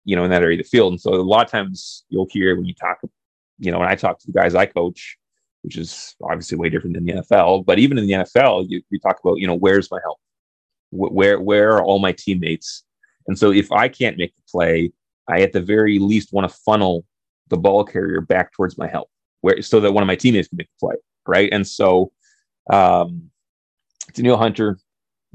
you 0.05 0.15
know, 0.15 0.25
in 0.25 0.31
that 0.31 0.43
area 0.43 0.59
of 0.59 0.65
the 0.65 0.69
field. 0.69 0.93
And 0.93 1.01
so 1.01 1.15
a 1.15 1.23
lot 1.23 1.47
of 1.47 1.51
times 1.51 2.05
you'll 2.11 2.29
hear 2.31 2.55
when 2.57 2.67
you 2.67 2.75
talk, 2.75 2.99
you 3.59 3.73
know, 3.73 3.79
when 3.79 3.89
I 3.89 3.95
talk 3.95 4.19
to 4.19 4.27
the 4.27 4.35
guys 4.35 4.55
I 4.55 4.67
coach, 4.67 5.17
which 5.63 5.79
is 5.79 6.15
obviously 6.23 6.59
way 6.59 6.69
different 6.69 6.95
than 6.95 7.07
the 7.07 7.13
NFL, 7.15 7.65
but 7.65 7.79
even 7.79 7.97
in 7.97 8.07
the 8.07 8.13
NFL, 8.13 8.67
you, 8.69 8.83
you 8.91 8.99
talk 8.99 9.19
about, 9.25 9.39
you 9.39 9.47
know, 9.47 9.55
where's 9.55 9.91
my 9.91 10.01
help? 10.05 10.19
Where 10.91 11.41
where 11.41 11.71
are 11.71 11.83
all 11.83 12.01
my 12.01 12.13
teammates? 12.13 12.85
And 13.27 13.39
so 13.39 13.51
if 13.51 13.73
I 13.73 13.89
can't 13.89 14.19
make 14.19 14.35
the 14.37 14.43
play, 14.51 14.93
I 15.27 15.41
at 15.41 15.53
the 15.53 15.61
very 15.61 15.99
least 15.99 16.33
want 16.33 16.51
to 16.51 16.57
funnel 16.65 17.05
the 17.49 17.59
ball 17.59 17.85
carrier 17.85 18.21
back 18.21 18.53
towards 18.53 18.77
my 18.77 18.89
help, 18.89 19.09
where 19.41 19.61
so 19.63 19.81
that 19.81 19.93
one 19.93 20.03
of 20.03 20.07
my 20.07 20.17
teammates 20.17 20.49
can 20.49 20.57
make 20.57 20.69
the 20.69 20.87
play, 20.87 20.97
right? 21.27 21.49
And 21.53 21.67
so, 21.67 22.13
um, 22.71 23.31
Danielle 24.15 24.39
Hunter, 24.39 24.79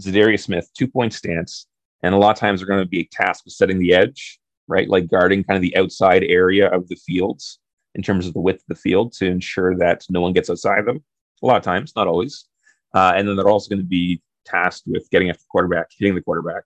Za'Darius 0.02 0.44
Smith, 0.44 0.70
two 0.78 0.88
point 0.88 1.14
stance, 1.14 1.68
and 2.02 2.14
a 2.14 2.18
lot 2.18 2.32
of 2.32 2.40
times 2.40 2.60
they're 2.60 2.68
going 2.68 2.84
to 2.84 2.86
be 2.86 3.10
tasked 3.12 3.46
with 3.46 3.54
setting 3.54 3.80
the 3.80 3.94
edge, 3.94 4.40
right? 4.68 4.90
Like 4.90 5.10
guarding 5.10 5.44
kind 5.44 5.56
of 5.56 5.62
the 5.62 5.76
outside 5.78 6.24
area 6.24 6.70
of 6.70 6.88
the 6.90 6.96
fields 6.96 7.60
in 7.96 8.02
terms 8.02 8.28
of 8.28 8.34
the 8.34 8.42
width 8.42 8.62
of 8.62 8.76
the 8.76 8.82
field 8.82 9.14
to 9.14 9.26
ensure 9.26 9.78
that 9.78 10.04
no 10.10 10.22
one 10.22 10.34
gets 10.34 10.50
outside 10.50 10.86
them. 10.86 11.04
A 11.42 11.46
lot 11.46 11.58
of 11.58 11.64
times, 11.64 11.94
not 11.96 12.08
always. 12.08 12.46
Uh, 12.94 13.14
and 13.16 13.28
then 13.28 13.36
they're 13.36 13.50
also 13.50 13.70
going 13.70 13.82
to 13.82 13.88
be 13.88 14.22
tasked 14.46 14.84
with 14.86 15.10
getting 15.10 15.30
after 15.30 15.42
the 15.42 15.48
quarterback, 15.50 15.88
hitting 15.98 16.16
the 16.16 16.22
quarterback, 16.22 16.64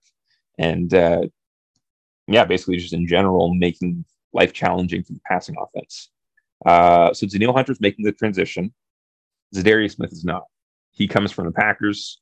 and 0.58 0.92
uh, 0.92 1.22
yeah, 2.26 2.44
basically 2.44 2.76
just 2.76 2.92
in 2.92 3.06
general 3.06 3.54
making 3.54 4.04
life 4.32 4.52
challenging 4.52 5.02
for 5.02 5.12
the 5.14 5.20
passing 5.26 5.56
offense. 5.58 6.10
Uh, 6.66 7.12
so 7.14 7.26
Danielle 7.26 7.52
Hunter's 7.52 7.80
making 7.80 8.04
the 8.04 8.12
transition. 8.12 8.72
Za'Darius 9.54 9.92
Smith 9.92 10.12
is 10.12 10.24
not. 10.24 10.44
He 10.92 11.06
comes 11.06 11.30
from 11.32 11.46
the 11.46 11.52
Packers, 11.52 12.20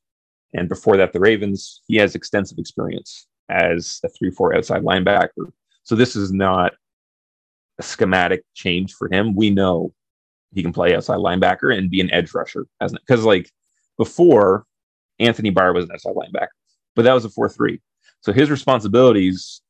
and 0.53 0.69
before 0.69 0.97
that, 0.97 1.13
the 1.13 1.19
Ravens. 1.19 1.81
He 1.87 1.95
has 1.97 2.15
extensive 2.15 2.57
experience 2.57 3.27
as 3.49 3.99
a 4.03 4.09
three-four 4.09 4.55
outside 4.55 4.83
linebacker. 4.83 5.51
So 5.83 5.95
this 5.95 6.15
is 6.15 6.31
not 6.31 6.73
a 7.79 7.83
schematic 7.83 8.43
change 8.53 8.93
for 8.93 9.11
him. 9.11 9.35
We 9.35 9.49
know 9.49 9.93
he 10.53 10.61
can 10.61 10.73
play 10.73 10.95
outside 10.95 11.17
linebacker 11.17 11.75
and 11.75 11.89
be 11.89 12.01
an 12.01 12.11
edge 12.13 12.33
rusher, 12.33 12.65
because 12.79 13.23
like 13.23 13.51
before, 13.97 14.65
Anthony 15.19 15.49
Barr 15.49 15.73
was 15.73 15.85
an 15.85 15.91
outside 15.93 16.15
linebacker, 16.15 16.47
but 16.95 17.01
that 17.03 17.13
was 17.13 17.25
a 17.25 17.29
four-three. 17.29 17.81
So 18.21 18.31
his 18.31 18.49
responsibilities 18.51 19.61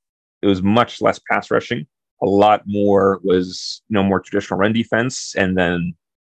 it 0.42 0.48
was 0.48 0.62
much 0.62 1.02
less 1.02 1.20
pass 1.30 1.50
rushing. 1.50 1.88
A 2.22 2.26
lot 2.26 2.64
more 2.66 3.20
was 3.24 3.82
you 3.90 3.94
know 3.94 4.04
more 4.04 4.20
traditional 4.20 4.60
run 4.60 4.74
defense, 4.74 5.36
and 5.36 5.58
then 5.58 5.94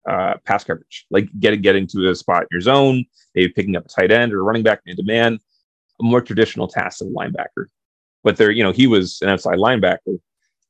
uh, 0.10 0.36
pass 0.46 0.64
coverage, 0.64 1.06
like 1.10 1.30
getting 1.40 1.62
getting 1.62 1.88
to 1.88 2.10
a 2.10 2.16
spot 2.16 2.44
in 2.44 2.48
your 2.52 2.62
zone, 2.62 3.06
maybe 3.36 3.52
picking 3.54 3.76
up 3.76 3.86
a 3.86 3.90
tight 3.90 4.12
end 4.12 4.34
or 4.34 4.44
running 4.44 4.64
back 4.64 4.82
in 4.86 4.96
demand, 4.96 5.40
a 6.02 6.04
more 6.04 6.22
traditional 6.22 6.68
task 6.68 7.02
of 7.02 7.08
a 7.08 7.12
linebacker. 7.12 7.66
But 8.24 8.38
there, 8.38 8.52
you 8.52 8.64
know, 8.64 8.72
he 8.72 8.88
was 8.88 9.22
an 9.22 9.30
outside 9.30 9.58
linebacker 9.58 10.20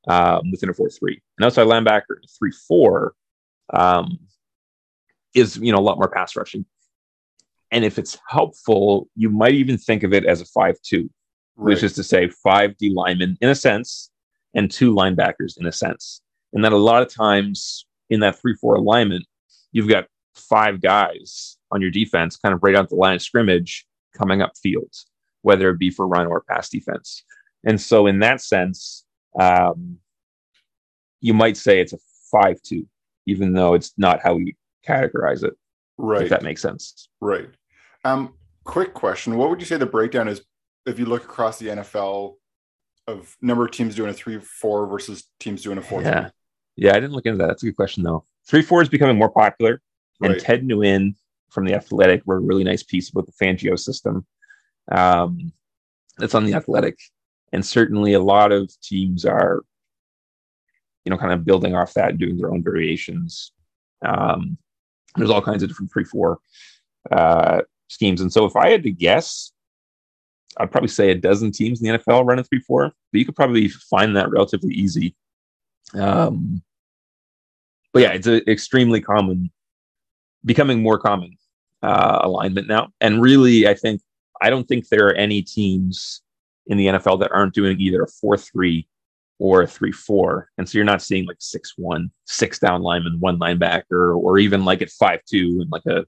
um, 0.07 0.51
within 0.51 0.69
a 0.69 0.73
four 0.73 0.89
three. 0.89 1.21
An 1.39 1.45
outside 1.45 1.67
linebacker 1.67 2.17
in 2.21 2.27
three 2.37 2.51
four 2.67 3.13
um, 3.73 4.19
is 5.33 5.57
you 5.57 5.71
know 5.71 5.79
a 5.79 5.81
lot 5.81 5.97
more 5.97 6.09
pass 6.09 6.35
rushing. 6.35 6.65
And 7.71 7.85
if 7.85 7.99
it's 7.99 8.17
helpful, 8.27 9.09
you 9.15 9.29
might 9.29 9.53
even 9.53 9.77
think 9.77 10.03
of 10.03 10.13
it 10.13 10.25
as 10.25 10.41
a 10.41 10.45
five 10.45 10.75
two 10.83 11.09
right. 11.59 11.73
which 11.73 11.83
is 11.83 11.93
to 11.93 12.03
say 12.03 12.29
five 12.29 12.77
D 12.77 12.91
linemen 12.93 13.37
in 13.41 13.49
a 13.49 13.55
sense 13.55 14.09
and 14.53 14.71
two 14.71 14.93
linebackers 14.93 15.59
in 15.59 15.65
a 15.65 15.71
sense. 15.71 16.21
And 16.53 16.63
that 16.63 16.73
a 16.73 16.77
lot 16.77 17.01
of 17.01 17.13
times 17.13 17.85
in 18.09 18.19
that 18.21 18.39
three 18.39 18.55
four 18.55 18.75
alignment, 18.75 19.25
you've 19.71 19.87
got 19.87 20.07
five 20.35 20.81
guys 20.81 21.57
on 21.71 21.81
your 21.81 21.91
defense, 21.91 22.37
kind 22.37 22.53
of 22.53 22.63
right 22.63 22.75
out 22.75 22.89
the 22.89 22.95
line 22.95 23.15
of 23.15 23.21
scrimmage, 23.21 23.85
coming 24.17 24.41
up 24.41 24.53
fields, 24.61 25.05
whether 25.41 25.69
it 25.69 25.79
be 25.79 25.89
for 25.89 26.07
run 26.07 26.27
or 26.27 26.41
pass 26.41 26.69
defense. 26.69 27.23
And 27.65 27.79
so, 27.79 28.07
in 28.07 28.19
that 28.19 28.41
sense, 28.41 29.05
um, 29.39 29.97
you 31.21 31.33
might 31.33 31.57
say 31.57 31.79
it's 31.79 31.93
a 31.93 31.99
five 32.31 32.61
two, 32.61 32.87
even 33.27 33.53
though 33.53 33.73
it's 33.73 33.93
not 33.97 34.21
how 34.21 34.35
we 34.35 34.55
categorize 34.87 35.43
it. 35.43 35.53
Right. 35.97 36.23
If 36.23 36.29
that 36.29 36.43
makes 36.43 36.61
sense. 36.61 37.09
Right. 37.19 37.49
Um, 38.05 38.33
quick 38.63 38.93
question: 38.93 39.37
What 39.37 39.49
would 39.49 39.59
you 39.59 39.65
say 39.65 39.77
the 39.77 39.85
breakdown 39.85 40.27
is 40.27 40.41
if 40.85 40.97
you 40.97 41.05
look 41.05 41.23
across 41.23 41.59
the 41.59 41.67
NFL 41.67 42.35
of 43.09 43.35
number 43.41 43.65
of 43.65 43.71
teams 43.71 43.95
doing 43.95 44.09
a 44.09 44.13
three 44.13 44.39
four 44.39 44.87
versus 44.87 45.25
teams 45.39 45.61
doing 45.61 45.77
a 45.77 45.81
four. 45.81 46.01
Yeah, 46.01 46.29
yeah, 46.75 46.91
I 46.91 46.99
didn't 46.99 47.13
look 47.13 47.25
into 47.25 47.37
that. 47.39 47.47
That's 47.47 47.63
a 47.63 47.67
good 47.67 47.75
question 47.75 48.03
though. 48.03 48.25
Three 48.47 48.61
four 48.61 48.81
is 48.81 48.89
becoming 48.89 49.17
more 49.17 49.29
popular, 49.29 49.81
and 50.21 50.33
right. 50.33 50.41
Ted 50.41 50.63
Nguyen 50.63 51.15
from 51.49 51.65
the 51.65 51.73
Athletic 51.73 52.21
wrote 52.25 52.37
a 52.37 52.47
really 52.47 52.63
nice 52.63 52.83
piece 52.83 53.09
about 53.09 53.25
the 53.25 53.33
Fangio 53.33 53.77
system. 53.77 54.25
Um, 54.91 55.51
that's 56.17 56.35
on 56.35 56.45
the 56.45 56.53
Athletic, 56.53 56.97
and 57.51 57.65
certainly 57.65 58.13
a 58.13 58.21
lot 58.21 58.51
of 58.51 58.71
teams 58.81 59.25
are, 59.25 59.61
you 61.05 61.09
know, 61.09 61.17
kind 61.17 61.33
of 61.33 61.45
building 61.45 61.75
off 61.75 61.93
that 61.95 62.09
and 62.09 62.19
doing 62.19 62.37
their 62.37 62.51
own 62.51 62.63
variations. 62.63 63.51
Um, 64.05 64.57
there's 65.15 65.29
all 65.29 65.41
kinds 65.41 65.63
of 65.63 65.69
different 65.69 65.91
three 65.91 66.05
four 66.05 66.39
uh, 67.11 67.61
schemes, 67.87 68.21
and 68.21 68.31
so 68.31 68.45
if 68.45 68.55
I 68.55 68.69
had 68.69 68.83
to 68.83 68.91
guess, 68.91 69.51
I'd 70.57 70.71
probably 70.71 70.89
say 70.89 71.11
a 71.11 71.15
dozen 71.15 71.51
teams 71.51 71.81
in 71.81 71.91
the 71.91 71.97
NFL 71.99 72.25
run 72.25 72.39
a 72.39 72.43
three 72.43 72.59
four, 72.59 72.91
but 73.11 73.19
you 73.19 73.25
could 73.25 73.35
probably 73.35 73.67
find 73.67 74.15
that 74.15 74.29
relatively 74.29 74.73
easy. 74.73 75.15
Um, 75.93 76.61
but 77.93 78.01
yeah, 78.01 78.11
it's 78.11 78.27
an 78.27 78.41
extremely 78.47 79.01
common, 79.01 79.51
becoming 80.45 80.81
more 80.81 80.99
common 80.99 81.37
uh, 81.81 82.19
alignment 82.23 82.67
now. 82.67 82.89
And 83.01 83.21
really, 83.21 83.67
I 83.67 83.73
think 83.73 84.01
I 84.41 84.49
don't 84.49 84.67
think 84.67 84.87
there 84.87 85.07
are 85.07 85.13
any 85.13 85.41
teams 85.41 86.21
in 86.67 86.77
the 86.77 86.87
NFL 86.87 87.19
that 87.21 87.31
aren't 87.31 87.53
doing 87.53 87.79
either 87.79 88.03
a 88.03 88.07
four 88.07 88.37
three 88.37 88.87
or 89.39 89.61
a 89.61 89.67
three 89.67 89.91
four, 89.91 90.49
and 90.57 90.67
so 90.67 90.77
you're 90.77 90.85
not 90.85 91.01
seeing 91.01 91.25
like 91.25 91.37
six 91.39 91.73
one, 91.77 92.11
six 92.25 92.59
down 92.59 92.81
lineman, 92.81 93.19
one 93.19 93.39
linebacker, 93.39 94.15
or 94.17 94.37
even 94.37 94.65
like 94.65 94.81
at 94.81 94.89
five 94.89 95.21
two 95.25 95.59
and 95.61 95.71
like 95.71 95.85
a 95.87 96.05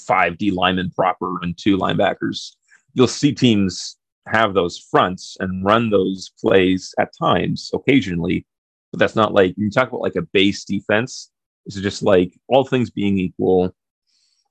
five 0.00 0.38
D 0.38 0.50
lineman 0.50 0.90
proper 0.90 1.42
and 1.42 1.56
two 1.58 1.76
linebackers 1.76 2.52
you'll 2.94 3.06
see 3.06 3.32
teams 3.32 3.96
have 4.26 4.54
those 4.54 4.78
fronts 4.78 5.36
and 5.40 5.64
run 5.64 5.90
those 5.90 6.30
plays 6.40 6.94
at 6.98 7.10
times, 7.18 7.70
occasionally. 7.72 8.46
But 8.92 8.98
that's 8.98 9.16
not 9.16 9.34
like 9.34 9.54
you 9.56 9.70
talk 9.70 9.88
about 9.88 10.00
like 10.00 10.16
a 10.16 10.22
base 10.22 10.64
defense. 10.64 11.30
This 11.66 11.76
is 11.76 11.82
just 11.82 12.02
like 12.02 12.32
all 12.48 12.64
things 12.64 12.90
being 12.90 13.18
equal. 13.18 13.74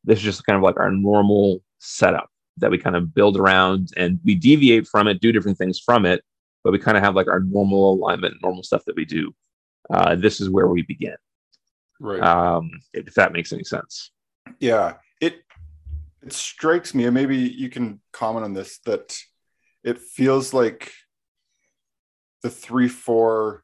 This 0.03 0.19
is 0.19 0.23
just 0.23 0.45
kind 0.45 0.57
of 0.57 0.63
like 0.63 0.77
our 0.77 0.91
normal 0.91 1.61
setup 1.79 2.29
that 2.57 2.71
we 2.71 2.77
kind 2.77 2.95
of 2.95 3.13
build 3.13 3.37
around 3.37 3.89
and 3.97 4.19
we 4.23 4.35
deviate 4.35 4.87
from 4.87 5.07
it, 5.07 5.21
do 5.21 5.31
different 5.31 5.57
things 5.57 5.79
from 5.79 6.05
it, 6.05 6.23
but 6.63 6.71
we 6.71 6.79
kind 6.79 6.97
of 6.97 7.03
have 7.03 7.15
like 7.15 7.27
our 7.27 7.39
normal 7.39 7.93
alignment, 7.93 8.35
normal 8.41 8.63
stuff 8.63 8.83
that 8.85 8.95
we 8.95 9.05
do. 9.05 9.33
Uh, 9.89 10.15
this 10.15 10.39
is 10.39 10.49
where 10.49 10.67
we 10.67 10.81
begin. 10.83 11.15
Right. 11.99 12.21
Um, 12.21 12.69
if 12.93 13.13
that 13.15 13.33
makes 13.33 13.51
any 13.51 13.63
sense. 13.63 14.11
Yeah. 14.59 14.95
It 15.21 15.41
it 16.29 16.33
strikes 16.33 16.93
me, 16.93 17.05
and 17.05 17.13
maybe 17.15 17.37
you 17.37 17.69
can 17.69 17.99
comment 18.13 18.45
on 18.45 18.53
this, 18.53 18.77
that 18.85 19.17
it 19.83 19.97
feels 19.97 20.53
like 20.53 20.91
the 22.43 22.51
three 22.51 22.87
four 22.87 23.63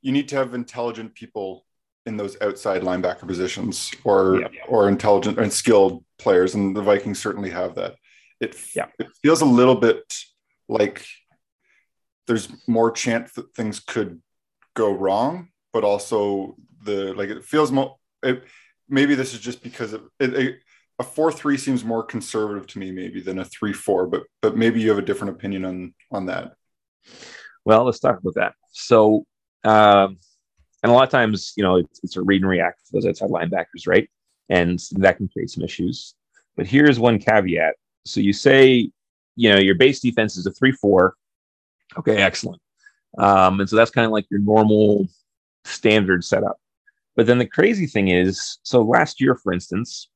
you 0.00 0.10
need 0.10 0.28
to 0.28 0.36
have 0.36 0.54
intelligent 0.54 1.14
people 1.14 1.66
in 2.06 2.16
those 2.16 2.40
outside 2.40 2.80
linebacker 2.80 3.26
positions 3.26 3.90
or 4.02 4.40
yeah. 4.40 4.48
or 4.66 4.88
intelligent 4.88 5.38
and 5.38 5.52
skilled 5.52 6.02
players 6.18 6.54
and 6.54 6.74
the 6.74 6.82
vikings 6.82 7.18
certainly 7.18 7.50
have 7.50 7.74
that 7.74 7.94
it, 8.40 8.56
yeah. 8.74 8.86
it 8.98 9.08
feels 9.22 9.42
a 9.42 9.46
little 9.46 9.76
bit 9.76 10.02
like 10.68 11.06
there's 12.26 12.48
more 12.66 12.90
chance 12.90 13.32
that 13.32 13.54
things 13.54 13.78
could 13.78 14.20
go 14.74 14.90
wrong 14.90 15.48
but 15.72 15.84
also 15.84 16.56
the 16.82 17.14
like 17.14 17.28
it 17.28 17.44
feels 17.44 17.70
more 17.70 17.96
it, 18.22 18.42
maybe 18.88 19.14
this 19.14 19.34
is 19.34 19.40
just 19.40 19.62
because 19.62 19.92
it, 19.92 20.02
it, 20.20 20.58
a 20.98 21.02
four 21.02 21.32
three 21.32 21.56
seems 21.56 21.84
more 21.84 22.02
conservative 22.02 22.66
to 22.68 22.78
me 22.78 22.92
maybe 22.92 23.20
than 23.20 23.38
a 23.38 23.44
three 23.44 23.72
four, 23.72 24.06
but 24.06 24.22
but 24.42 24.56
maybe 24.56 24.80
you 24.80 24.88
have 24.90 24.98
a 24.98 25.02
different 25.02 25.34
opinion 25.34 25.64
on 25.64 25.94
on 26.10 26.26
that. 26.26 26.54
Well, 27.64 27.84
let's 27.84 27.98
talk 28.00 28.18
about 28.18 28.34
that. 28.34 28.54
So, 28.72 29.26
um, 29.64 30.18
and 30.82 30.92
a 30.92 30.94
lot 30.94 31.04
of 31.04 31.10
times, 31.10 31.54
you 31.56 31.62
know, 31.62 31.76
it's, 31.76 32.00
it's 32.04 32.16
a 32.16 32.22
read 32.22 32.42
and 32.42 32.50
react 32.50 32.80
for 32.86 32.92
those 32.92 33.06
outside 33.06 33.30
linebackers, 33.30 33.86
right? 33.86 34.08
And 34.50 34.78
that 34.92 35.16
can 35.16 35.28
create 35.28 35.50
some 35.50 35.64
issues. 35.64 36.14
But 36.56 36.66
here's 36.66 36.98
one 36.98 37.18
caveat. 37.18 37.74
So 38.04 38.20
you 38.20 38.34
say, 38.34 38.90
you 39.34 39.52
know, 39.52 39.58
your 39.58 39.74
base 39.74 40.00
defense 40.00 40.36
is 40.36 40.46
a 40.46 40.52
three 40.52 40.72
four. 40.72 41.14
Okay, 41.96 42.16
excellent. 42.18 42.60
Um, 43.18 43.60
and 43.60 43.68
so 43.68 43.76
that's 43.76 43.90
kind 43.90 44.04
of 44.04 44.12
like 44.12 44.26
your 44.30 44.40
normal 44.40 45.08
standard 45.64 46.24
setup. 46.24 46.58
But 47.16 47.26
then 47.26 47.38
the 47.38 47.46
crazy 47.46 47.86
thing 47.86 48.08
is, 48.08 48.58
so 48.64 48.82
last 48.82 49.20
year, 49.20 49.36
for 49.36 49.52
instance, 49.52 50.08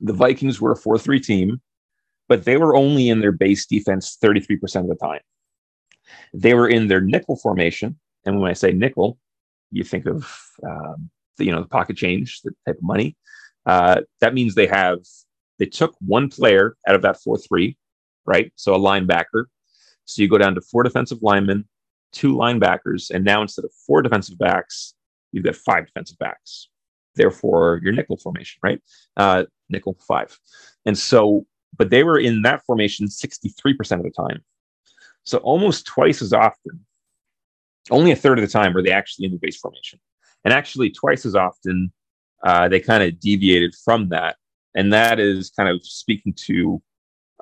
the 0.00 0.12
Vikings 0.12 0.60
were 0.60 0.72
a 0.72 0.76
4 0.76 0.98
3 0.98 1.20
team, 1.20 1.60
but 2.28 2.44
they 2.44 2.56
were 2.56 2.76
only 2.76 3.08
in 3.08 3.20
their 3.20 3.32
base 3.32 3.66
defense 3.66 4.16
33% 4.22 4.82
of 4.82 4.88
the 4.88 4.96
time. 4.96 5.20
They 6.32 6.54
were 6.54 6.68
in 6.68 6.88
their 6.88 7.00
nickel 7.00 7.36
formation 7.36 7.98
And 8.24 8.40
when 8.40 8.50
I 8.50 8.54
say 8.54 8.72
nickel, 8.72 9.18
you 9.70 9.84
think 9.84 10.06
of 10.06 10.26
um, 10.66 11.10
the, 11.36 11.44
you 11.44 11.52
know 11.52 11.62
the 11.62 11.68
pocket 11.68 11.96
change, 11.96 12.40
the 12.42 12.52
type 12.66 12.76
of 12.76 12.82
money. 12.82 13.16
Uh, 13.66 14.02
that 14.20 14.34
means 14.34 14.54
they 14.54 14.66
have 14.66 14.98
they 15.58 15.66
took 15.66 15.94
one 16.00 16.28
player 16.28 16.76
out 16.86 16.94
of 16.94 17.02
that 17.02 17.20
four 17.20 17.36
three, 17.36 17.76
right? 18.26 18.52
So 18.56 18.74
a 18.74 18.78
linebacker. 18.78 19.44
So 20.04 20.22
you 20.22 20.28
go 20.28 20.38
down 20.38 20.54
to 20.54 20.60
four 20.62 20.82
defensive 20.82 21.18
linemen, 21.22 21.68
two 22.12 22.34
linebackers, 22.34 23.10
and 23.10 23.24
now 23.24 23.42
instead 23.42 23.64
of 23.64 23.72
four 23.86 24.00
defensive 24.02 24.38
backs, 24.38 24.94
you've 25.32 25.44
got 25.44 25.56
five 25.56 25.86
defensive 25.86 26.18
backs. 26.18 26.68
Therefore, 27.18 27.80
your 27.82 27.92
nickel 27.92 28.16
formation, 28.16 28.58
right? 28.62 28.80
Uh, 29.16 29.44
nickel 29.68 29.98
five. 30.06 30.38
And 30.86 30.96
so, 30.96 31.46
but 31.76 31.90
they 31.90 32.04
were 32.04 32.18
in 32.18 32.42
that 32.42 32.64
formation 32.64 33.06
63% 33.06 33.92
of 33.92 34.02
the 34.04 34.10
time. 34.10 34.42
So 35.24 35.38
almost 35.38 35.84
twice 35.84 36.22
as 36.22 36.32
often, 36.32 36.86
only 37.90 38.12
a 38.12 38.16
third 38.16 38.38
of 38.38 38.42
the 38.46 38.50
time 38.50 38.72
were 38.72 38.82
they 38.82 38.92
actually 38.92 39.26
in 39.26 39.32
the 39.32 39.38
base 39.38 39.58
formation. 39.58 40.00
And 40.44 40.54
actually, 40.54 40.90
twice 40.90 41.26
as 41.26 41.34
often, 41.34 41.92
uh, 42.42 42.68
they 42.68 42.80
kind 42.80 43.02
of 43.02 43.18
deviated 43.20 43.74
from 43.84 44.08
that. 44.10 44.36
And 44.74 44.92
that 44.92 45.18
is 45.18 45.50
kind 45.50 45.68
of 45.68 45.84
speaking 45.84 46.32
to 46.46 46.80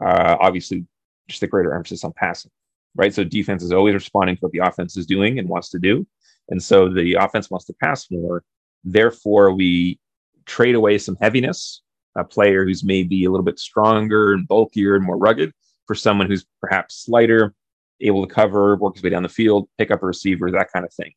uh, 0.02 0.37
obviously 0.40 0.87
just 1.28 1.40
the 1.40 1.47
greater 1.47 1.75
emphasis 1.75 2.04
on 2.04 2.12
passing, 2.12 2.50
right? 2.95 3.12
So 3.12 3.25
defense 3.25 3.62
is 3.62 3.73
always 3.73 3.95
responding 3.95 4.37
to 4.37 4.40
what 4.40 4.52
the 4.52 4.61
offense 4.61 4.97
is 4.97 5.06
doing 5.06 5.38
and 5.38 5.49
wants 5.49 5.68
to 5.71 5.78
do. 5.78 6.06
And 6.49 6.62
so 6.62 6.88
the 6.88 7.14
offense 7.14 7.50
wants 7.50 7.66
to 7.66 7.75
pass 7.75 8.11
more. 8.11 8.45
Therefore, 8.86 9.52
we 9.52 9.98
trade 10.46 10.76
away 10.76 10.96
some 10.96 11.16
heaviness, 11.20 11.82
a 12.16 12.24
player 12.24 12.64
who's 12.64 12.84
maybe 12.84 13.24
a 13.24 13.30
little 13.30 13.44
bit 13.44 13.58
stronger 13.58 14.32
and 14.32 14.46
bulkier 14.46 14.94
and 14.94 15.04
more 15.04 15.18
rugged 15.18 15.52
for 15.86 15.96
someone 15.96 16.28
who's 16.28 16.46
perhaps 16.60 17.04
slighter, 17.04 17.52
able 18.00 18.24
to 18.26 18.32
cover, 18.32 18.76
work 18.76 18.94
his 18.94 19.02
way 19.02 19.10
down 19.10 19.24
the 19.24 19.28
field, 19.28 19.68
pick 19.76 19.90
up 19.90 20.02
a 20.02 20.06
receiver, 20.06 20.50
that 20.52 20.72
kind 20.72 20.84
of 20.84 20.94
thing. 20.94 21.12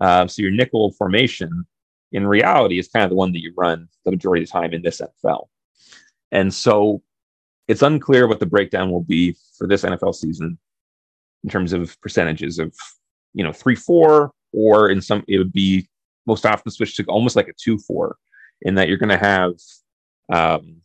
Uh, 0.00 0.26
so 0.28 0.40
your 0.40 0.52
nickel 0.52 0.92
formation 0.92 1.64
in 2.12 2.26
reality 2.26 2.78
is 2.78 2.88
kind 2.88 3.04
of 3.04 3.10
the 3.10 3.16
one 3.16 3.32
that 3.32 3.42
you 3.42 3.52
run 3.56 3.88
the 4.04 4.12
majority 4.12 4.44
of 4.44 4.48
the 4.48 4.52
time 4.52 4.72
in 4.72 4.82
this 4.82 5.00
NFL. 5.00 5.46
And 6.30 6.54
so 6.54 7.02
it's 7.66 7.82
unclear 7.82 8.28
what 8.28 8.38
the 8.38 8.46
breakdown 8.46 8.90
will 8.90 9.02
be 9.02 9.36
for 9.58 9.66
this 9.66 9.82
NFL 9.82 10.14
season 10.14 10.58
in 11.42 11.50
terms 11.50 11.72
of 11.72 12.00
percentages 12.00 12.60
of, 12.60 12.72
you 13.34 13.42
know, 13.42 13.52
three, 13.52 13.74
four, 13.74 14.32
or 14.52 14.90
in 14.90 15.00
some, 15.00 15.24
it 15.28 15.38
would 15.38 15.52
be 15.52 15.88
most 16.30 16.46
often 16.46 16.70
switch 16.70 16.96
to 16.96 17.04
almost 17.04 17.34
like 17.34 17.48
a 17.48 17.52
two, 17.60 17.76
four, 17.76 18.16
in 18.62 18.76
that 18.76 18.88
you're 18.88 18.96
going 19.04 19.08
to 19.08 19.16
have, 19.16 19.52
um, 20.32 20.76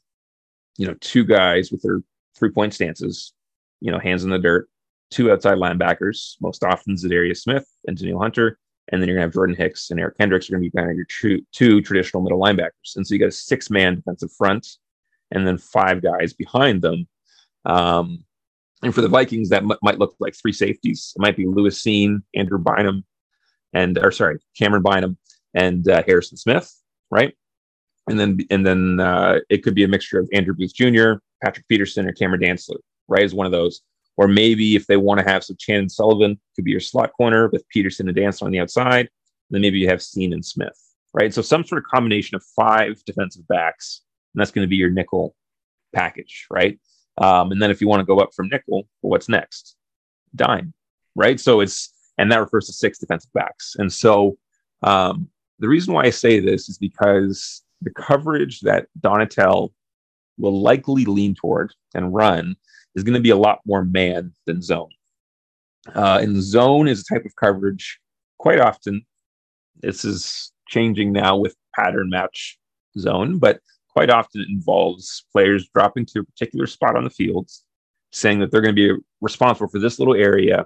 you 0.78 0.88
know, 0.88 0.96
two 1.02 1.24
guys 1.24 1.72
with 1.72 1.84
their 1.84 2.02
three 2.38 2.50
point 2.50 2.74
stances, 2.74 3.34
you 3.80 3.92
know, 3.92 4.00
hands 4.00 4.24
in 4.24 4.32
the 4.32 4.40
dirt, 4.40 4.68
two 5.12 5.32
outside 5.32 5.60
linebackers, 5.60 6.36
most 6.42 6.64
often 6.64 6.96
Za'Darius 6.96 7.38
Smith 7.38 7.68
and 7.86 7.96
Danielle 7.96 8.20
Hunter. 8.20 8.58
And 8.90 9.02
then 9.02 9.08
you're 9.08 9.18
going 9.18 9.24
to 9.24 9.28
have 9.28 9.34
Jordan 9.34 9.56
Hicks 9.56 9.92
and 9.92 10.00
Eric 10.00 10.18
Kendricks 10.18 10.50
are 10.50 10.54
going 10.54 10.64
to 10.64 10.70
be 10.70 10.78
kind 10.78 10.90
of 10.90 10.98
your 10.98 11.42
two 11.52 11.82
traditional 11.82 12.24
middle 12.24 12.40
linebackers. 12.40 12.96
And 12.96 13.06
so 13.06 13.14
you 13.14 13.20
got 13.20 13.30
a 13.30 13.32
six 13.32 13.70
man 13.70 13.96
defensive 13.96 14.32
front 14.36 14.68
and 15.32 15.48
then 15.48 15.58
five 15.58 16.02
guys 16.02 16.34
behind 16.34 16.82
them. 16.82 17.08
Um, 17.66 18.24
and 18.84 18.94
for 18.94 19.02
the 19.02 19.08
Vikings, 19.08 19.50
that 19.50 19.64
m- 19.64 19.72
might 19.82 20.00
look 20.00 20.16
like 20.20 20.36
three 20.36 20.54
safeties. 20.54 21.14
It 21.16 21.22
might 21.22 21.38
be 21.38 21.46
Lewis 21.48 21.82
Cine, 21.82 22.22
Andrew 22.36 22.60
Bynum, 22.60 23.04
and 23.74 23.98
or 23.98 24.12
sorry, 24.12 24.40
Camryn 24.60 24.84
Bynum 24.84 25.18
and 25.56 25.88
uh, 25.90 26.04
Harrison 26.06 26.38
Smith, 26.38 26.72
right? 27.10 27.34
And 28.08 28.20
then 28.20 28.40
and 28.52 28.66
then 28.66 29.00
uh, 29.00 29.40
it 29.50 29.64
could 29.64 29.76
be 29.76 29.84
a 29.84 29.88
mixture 29.88 30.20
of 30.20 30.30
Andrew 30.34 30.54
Booth 30.54 30.76
Jr., 30.76 31.14
Patrick 31.44 31.68
Peterson, 31.68 32.08
or 32.08 32.12
Cameron 32.12 32.42
Dantzler, 32.42 32.78
right? 33.08 33.24
Is 33.24 33.34
one 33.34 33.46
of 33.46 33.52
those. 33.52 33.82
Or 34.18 34.28
maybe 34.30 34.76
if 34.78 34.88
they 34.88 34.96
want 34.96 35.20
to 35.20 35.26
have 35.26 35.44
some 35.44 35.58
Chandon 35.60 35.90
Sullivan, 35.90 36.40
could 36.56 36.64
be 36.64 36.72
your 36.72 36.80
slot 36.80 37.12
corner 37.18 37.50
with 37.50 37.68
Peterson 37.68 38.08
and 38.08 38.16
Dantzler 38.16 38.44
on 38.44 38.52
the 38.52 38.60
outside. 38.60 39.10
then 39.50 39.62
maybe 39.62 39.80
you 39.80 39.90
have 39.90 40.00
Cine 40.00 40.32
and 40.32 40.46
Smith, 40.46 40.80
right? 41.14 41.34
So 41.34 41.42
some 41.42 41.66
sort 41.66 41.84
of 41.84 41.90
combination 41.92 42.36
of 42.36 42.44
five 42.56 43.04
defensive 43.06 43.46
backs 43.48 44.04
and 44.36 44.42
that's 44.42 44.52
going 44.52 44.66
to 44.66 44.70
be 44.70 44.76
your 44.76 44.90
nickel 44.90 45.34
package, 45.94 46.46
right? 46.52 46.78
Um, 47.18 47.52
and 47.52 47.62
then 47.62 47.72
if 47.72 47.80
you 47.80 47.88
want 47.88 48.02
to 48.02 48.06
go 48.06 48.20
up 48.20 48.34
from 48.36 48.50
nickel, 48.50 48.88
well, 49.02 49.12
what's 49.12 49.30
next? 49.30 49.78
Dime, 50.36 50.74
right? 51.16 51.40
So 51.40 51.62
it's 51.62 51.94
and 52.18 52.32
that 52.32 52.42
refers 52.42 52.68
to 52.68 52.74
six 52.74 53.00
defensive 53.00 53.32
backs. 53.34 53.76
And 53.78 53.92
so 53.92 54.38
um, 54.84 55.30
the 55.60 55.68
reason 55.68 55.94
why 55.94 56.04
I 56.04 56.10
say 56.10 56.40
this 56.40 56.70
is 56.70 56.78
because 56.78 57.64
the 57.82 57.92
coverage 57.92 58.62
that 58.62 58.88
Donatell 59.00 59.72
will 60.38 60.62
likely 60.62 61.06
lean 61.06 61.36
toward 61.36 61.74
and 61.94 62.14
run 62.14 62.56
is 62.96 63.04
going 63.04 63.14
to 63.14 63.22
be 63.22 63.30
a 63.30 63.38
lot 63.38 63.60
more 63.66 63.84
man 63.84 64.34
than 64.46 64.62
zone. 64.62 64.90
Uh, 65.94 66.20
and 66.22 66.42
zone 66.42 66.88
is 66.88 67.02
a 67.02 67.14
type 67.14 67.26
of 67.26 67.36
coverage 67.36 68.00
quite 68.40 68.60
often. 68.60 69.06
This 69.82 70.04
is 70.04 70.52
changing 70.68 71.14
now 71.14 71.38
with 71.38 71.56
pattern 71.76 72.10
match 72.10 72.58
zone, 72.98 73.38
but 73.38 73.60
quite 73.90 74.10
often 74.10 74.42
it 74.42 74.50
involves 74.50 75.26
players 75.32 75.70
dropping 75.74 76.06
to 76.08 76.20
a 76.20 76.24
particular 76.24 76.68
spot 76.68 76.96
on 76.96 77.04
the 77.04 77.10
field, 77.10 77.50
saying 78.12 78.40
that 78.40 78.52
they're 78.52 78.62
going 78.62 78.76
to 78.76 78.96
be 78.96 79.02
responsible 79.22 79.70
for 79.70 79.80
this 79.80 80.00
little 80.00 80.16
area. 80.16 80.66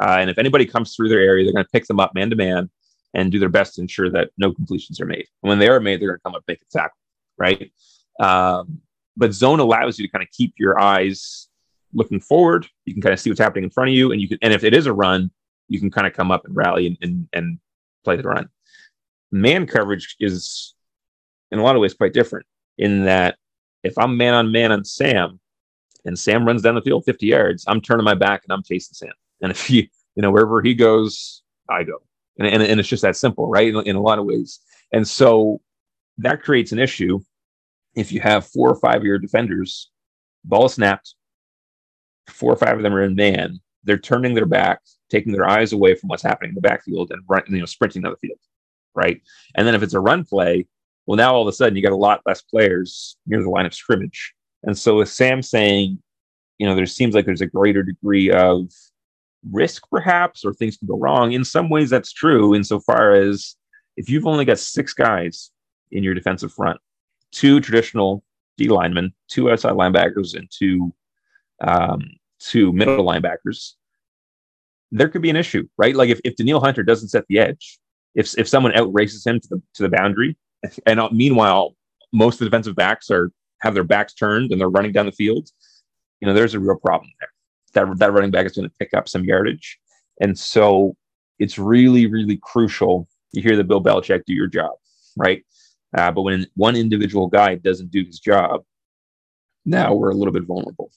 Uh, 0.00 0.16
and 0.20 0.30
if 0.30 0.38
anybody 0.38 0.64
comes 0.64 0.94
through 0.94 1.08
their 1.08 1.20
area, 1.20 1.44
they're 1.44 1.52
going 1.52 1.64
to 1.64 1.70
pick 1.72 1.86
them 1.86 2.00
up 2.00 2.14
man 2.14 2.30
to 2.30 2.36
man 2.36 2.70
and 3.14 3.32
do 3.32 3.38
their 3.38 3.48
best 3.48 3.74
to 3.74 3.80
ensure 3.80 4.10
that 4.10 4.30
no 4.38 4.52
completions 4.52 5.00
are 5.00 5.06
made. 5.06 5.26
And 5.42 5.48
when 5.48 5.58
they 5.58 5.68
are 5.68 5.80
made, 5.80 6.00
they're 6.00 6.08
going 6.08 6.18
to 6.18 6.22
come 6.22 6.34
up 6.34 6.44
make 6.46 6.62
a 6.62 6.78
tackle, 6.78 6.96
right? 7.38 7.72
Um, 8.20 8.80
but 9.16 9.32
zone 9.32 9.60
allows 9.60 9.98
you 9.98 10.06
to 10.06 10.12
kind 10.12 10.22
of 10.22 10.30
keep 10.30 10.54
your 10.58 10.78
eyes 10.78 11.48
looking 11.92 12.20
forward. 12.20 12.66
You 12.84 12.94
can 12.94 13.02
kind 13.02 13.12
of 13.12 13.20
see 13.20 13.30
what's 13.30 13.40
happening 13.40 13.64
in 13.64 13.70
front 13.70 13.90
of 13.90 13.94
you, 13.94 14.12
and 14.12 14.20
you 14.20 14.28
can. 14.28 14.38
And 14.42 14.52
if 14.52 14.64
it 14.64 14.74
is 14.74 14.86
a 14.86 14.92
run, 14.92 15.30
you 15.68 15.80
can 15.80 15.90
kind 15.90 16.06
of 16.06 16.12
come 16.12 16.30
up 16.30 16.44
and 16.44 16.54
rally 16.54 16.86
and 16.86 16.96
and, 17.00 17.28
and 17.32 17.58
play 18.04 18.16
the 18.16 18.22
run. 18.22 18.48
Man 19.32 19.66
coverage 19.66 20.16
is, 20.18 20.74
in 21.50 21.58
a 21.58 21.62
lot 21.62 21.76
of 21.76 21.82
ways, 21.82 21.94
quite 21.94 22.12
different 22.12 22.46
in 22.78 23.04
that 23.04 23.36
if 23.82 23.96
I'm 23.98 24.16
man 24.16 24.34
on 24.34 24.52
man 24.52 24.72
on 24.72 24.84
Sam 24.84 25.38
and 26.04 26.18
Sam 26.18 26.44
runs 26.44 26.62
down 26.62 26.74
the 26.74 26.82
field 26.82 27.04
50 27.04 27.26
yards, 27.26 27.64
I'm 27.66 27.80
turning 27.80 28.04
my 28.04 28.14
back 28.14 28.42
and 28.44 28.52
I'm 28.52 28.62
chasing 28.62 28.94
Sam. 28.94 29.12
And 29.40 29.50
if 29.50 29.66
he, 29.66 29.90
you 30.14 30.22
know, 30.22 30.30
wherever 30.30 30.62
he 30.62 30.74
goes, 30.74 31.42
I 31.68 31.84
go. 31.84 32.02
And, 32.38 32.48
and, 32.48 32.62
and 32.62 32.80
it's 32.80 32.88
just 32.88 33.02
that 33.02 33.16
simple, 33.16 33.48
right? 33.48 33.68
In, 33.68 33.76
in 33.86 33.96
a 33.96 34.00
lot 34.00 34.18
of 34.18 34.24
ways. 34.24 34.60
And 34.92 35.06
so 35.06 35.60
that 36.18 36.42
creates 36.42 36.72
an 36.72 36.78
issue 36.78 37.20
if 37.94 38.12
you 38.12 38.20
have 38.20 38.46
four 38.46 38.70
or 38.70 38.76
five 38.76 38.98
of 38.98 39.04
your 39.04 39.18
defenders, 39.18 39.90
ball 40.44 40.68
snapped, 40.68 41.14
four 42.28 42.52
or 42.52 42.56
five 42.56 42.76
of 42.76 42.82
them 42.82 42.94
are 42.94 43.02
in 43.02 43.14
man, 43.14 43.60
they're 43.84 43.98
turning 43.98 44.34
their 44.34 44.46
back, 44.46 44.80
taking 45.10 45.32
their 45.32 45.48
eyes 45.48 45.72
away 45.72 45.94
from 45.94 46.08
what's 46.08 46.22
happening 46.22 46.50
in 46.50 46.54
the 46.54 46.60
backfield 46.60 47.10
and 47.10 47.22
run, 47.28 47.42
you 47.48 47.58
know, 47.58 47.66
sprinting 47.66 48.02
down 48.02 48.12
the 48.12 48.28
field. 48.28 48.38
Right. 48.94 49.20
And 49.54 49.66
then 49.66 49.74
if 49.74 49.82
it's 49.82 49.94
a 49.94 50.00
run 50.00 50.24
play, 50.24 50.66
well, 51.06 51.16
now 51.16 51.34
all 51.34 51.42
of 51.42 51.48
a 51.48 51.52
sudden 51.52 51.76
you 51.76 51.82
got 51.82 51.92
a 51.92 51.96
lot 51.96 52.22
less 52.26 52.42
players 52.42 53.16
near 53.26 53.42
the 53.42 53.48
line 53.50 53.66
of 53.66 53.74
scrimmage. 53.74 54.34
And 54.62 54.76
so 54.76 54.96
with 54.96 55.08
Sam 55.08 55.42
saying, 55.42 55.98
you 56.58 56.66
know, 56.66 56.74
there 56.74 56.86
seems 56.86 57.14
like 57.14 57.24
there's 57.24 57.40
a 57.40 57.46
greater 57.46 57.82
degree 57.82 58.30
of 58.30 58.70
risk 59.50 59.84
perhaps, 59.90 60.44
or 60.44 60.52
things 60.52 60.76
can 60.76 60.88
go 60.88 60.98
wrong. 60.98 61.32
In 61.32 61.44
some 61.44 61.68
ways, 61.68 61.90
that's 61.90 62.12
true, 62.12 62.54
insofar 62.54 63.12
as 63.12 63.56
if 63.96 64.08
you've 64.08 64.26
only 64.26 64.44
got 64.44 64.58
six 64.58 64.92
guys 64.92 65.50
in 65.90 66.02
your 66.04 66.14
defensive 66.14 66.52
front, 66.52 66.78
two 67.32 67.60
traditional 67.60 68.22
D 68.56 68.68
linemen, 68.68 69.14
two 69.28 69.50
outside 69.50 69.72
linebackers, 69.72 70.34
and 70.34 70.48
two 70.50 70.92
um, 71.60 72.00
two 72.38 72.72
middle 72.72 73.04
linebackers, 73.04 73.74
there 74.90 75.08
could 75.08 75.22
be 75.22 75.30
an 75.30 75.36
issue, 75.36 75.68
right? 75.76 75.94
Like 75.94 76.10
if, 76.10 76.20
if 76.24 76.36
Danielle 76.36 76.60
Hunter 76.60 76.82
doesn't 76.82 77.08
set 77.08 77.24
the 77.28 77.38
edge, 77.38 77.78
if 78.14 78.36
if 78.38 78.48
someone 78.48 78.72
outraces 78.72 79.26
him 79.26 79.40
to 79.40 79.48
the 79.48 79.62
to 79.74 79.82
the 79.82 79.88
boundary, 79.88 80.36
and 80.86 81.00
uh, 81.00 81.08
meanwhile, 81.12 81.76
most 82.12 82.34
of 82.34 82.40
the 82.40 82.46
defensive 82.46 82.76
backs 82.76 83.10
are 83.10 83.30
have 83.60 83.74
their 83.74 83.84
backs 83.84 84.14
turned 84.14 84.50
and 84.50 84.60
they're 84.60 84.68
running 84.68 84.92
down 84.92 85.06
the 85.06 85.12
field. 85.12 85.48
You 86.20 86.26
know, 86.26 86.34
there's 86.34 86.54
a 86.54 86.60
real 86.60 86.76
problem 86.76 87.10
there. 87.20 87.29
That 87.74 87.98
that 87.98 88.12
running 88.12 88.30
back 88.30 88.46
is 88.46 88.52
going 88.52 88.68
to 88.68 88.74
pick 88.78 88.94
up 88.94 89.08
some 89.08 89.24
yardage, 89.24 89.78
and 90.20 90.38
so 90.38 90.96
it's 91.38 91.58
really, 91.58 92.06
really 92.06 92.38
crucial. 92.42 93.08
You 93.32 93.42
hear 93.42 93.56
the 93.56 93.64
Bill 93.64 93.82
Belichick 93.82 94.24
do 94.26 94.34
your 94.34 94.48
job, 94.48 94.72
right? 95.16 95.44
Uh, 95.96 96.10
but 96.10 96.22
when 96.22 96.46
one 96.54 96.76
individual 96.76 97.26
guy 97.26 97.54
doesn't 97.56 97.90
do 97.90 98.04
his 98.04 98.20
job, 98.20 98.62
now 99.64 99.94
we're 99.94 100.10
a 100.10 100.14
little 100.14 100.32
bit 100.32 100.44
vulnerable. 100.44 100.90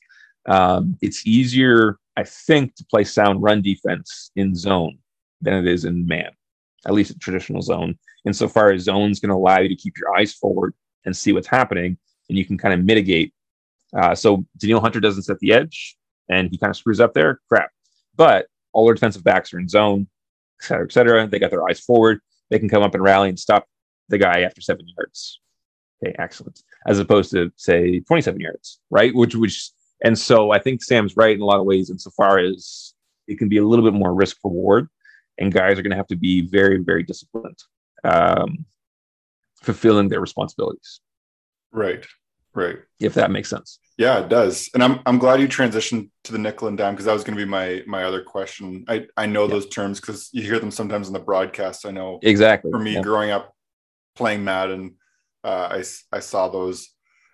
Um, 0.48 0.98
it's 1.02 1.26
easier, 1.26 1.98
I 2.18 2.24
think, 2.24 2.76
to 2.76 2.86
play 2.86 3.04
sound 3.04 3.42
run 3.42 3.62
defense 3.62 4.32
in 4.36 4.56
zone 4.56 4.98
than 5.42 5.54
it 5.54 5.68
is 5.68 5.86
in 5.86 6.06
man, 6.06 6.32
at 6.86 6.94
least 6.94 7.12
a 7.12 7.20
traditional 7.20 7.62
zone 7.62 7.98
insofar 8.26 8.72
as 8.72 8.84
zone's 8.84 9.20
going 9.20 9.30
to 9.30 9.36
allow 9.36 9.60
you 9.60 9.70
to 9.70 9.76
keep 9.76 9.98
your 9.98 10.16
eyes 10.16 10.34
forward 10.34 10.74
and 11.06 11.16
see 11.16 11.34
what's 11.34 11.48
happening, 11.48 11.98
and 12.30 12.38
you 12.38 12.46
can 12.46 12.58
kind 12.58 12.74
of 12.74 12.86
mitigate. 12.86 13.34
Uh, 13.96 14.16
so 14.16 14.46
Danielle 14.58 14.80
Hunter 14.82 15.00
doesn't 15.00 15.24
set 15.24 15.40
the 15.40 15.54
edge, 15.54 15.98
and 16.30 16.50
he 16.50 16.58
kind 16.58 16.70
of 16.70 16.78
screws 16.78 17.00
up 17.00 17.14
there. 17.14 17.42
Crap. 17.50 17.70
But 18.16 18.48
all 18.72 18.86
their 18.86 18.96
defensive 18.96 19.24
backs 19.24 19.54
are 19.54 19.60
in 19.60 19.68
zone, 19.68 20.08
et 20.62 20.66
cetera, 20.66 20.86
et 20.86 20.92
cetera. 20.92 21.28
They 21.28 21.40
got 21.40 21.52
their 21.52 21.68
eyes 21.68 21.80
forward. 21.80 22.20
They 22.50 22.60
can 22.60 22.70
come 22.70 22.84
up 22.84 22.94
and 22.94 23.04
rally 23.04 23.30
and 23.30 23.40
stop 23.40 23.68
the 24.10 24.18
guy 24.18 24.42
after 24.42 24.62
seven 24.62 24.86
yards. 24.98 25.40
Okay, 26.04 26.16
excellent. 26.20 26.62
As 26.88 27.00
opposed 27.00 27.32
to 27.32 27.52
say 27.56 28.00
27 28.02 28.40
yards, 28.40 28.80
right? 28.90 29.16
Which, 29.16 29.36
which, 29.36 29.70
and 30.04 30.18
so 30.18 30.52
I 30.52 30.60
think 30.60 30.84
Sam's 30.84 31.16
right 31.16 31.36
in 31.36 31.42
a 31.42 31.46
lot 31.46 31.60
of 31.60 31.66
ways 31.66 31.90
insofar 31.90 32.40
as 32.40 32.94
it 33.28 33.38
can 33.38 33.48
be 33.48 33.58
a 33.58 33.66
little 33.66 33.86
bit 33.86 33.98
more 33.98 34.14
risk 34.14 34.38
reward. 34.44 34.90
and 35.38 35.52
guys 35.54 35.78
are 35.80 35.82
going 35.82 35.92
to 35.92 35.98
have 35.98 36.08
to 36.08 36.16
be 36.16 36.42
very, 36.42 36.78
very 36.78 37.04
disciplined, 37.04 37.58
um, 38.04 38.66
fulfilling 39.62 40.10
their 40.10 40.20
responsibilities. 40.20 41.00
Right, 41.72 42.06
right. 42.54 42.78
If 43.00 43.16
that 43.16 43.32
makes 43.32 43.50
sense. 43.50 43.80
Yeah, 43.97 44.19
it 44.19 44.29
does. 44.29 44.69
And 44.73 44.84
I'm 44.84 44.99
I'm 45.06 45.19
glad 45.19 45.39
you 45.39 45.47
transitioned 45.47 46.10
to 46.23 46.32
the 46.32 46.39
nickel 46.39 46.67
and 46.67 46.77
dime 46.77 46.93
because 46.93 47.06
that 47.06 47.13
was 47.13 47.23
going 47.23 47.38
to 47.38 47.45
be 47.45 47.49
my 47.49 47.84
my 47.86 48.03
other 48.03 48.21
question. 48.21 48.86
I 48.88 49.06
I 49.15 49.27
know 49.27 49.43
yeah. 49.43 49.51
those 49.51 49.69
terms 49.69 49.99
because 49.99 50.29
you 50.34 50.41
hear 50.41 50.60
them 50.60 50.71
sometimes 50.71 51.08
in 51.08 51.13
the 51.13 51.19
broadcast. 51.19 51.86
I 51.86 51.91
know 51.91 52.19
exactly. 52.23 52.71
For 52.71 52.79
me, 52.79 52.95
yeah. 52.95 53.01
growing 53.01 53.29
up 53.32 53.53
playing 54.15 54.43
Madden, 54.43 54.95
uh, 55.43 55.69
I 55.71 55.84
I 56.12 56.19
saw 56.19 56.49
those. 56.49 56.89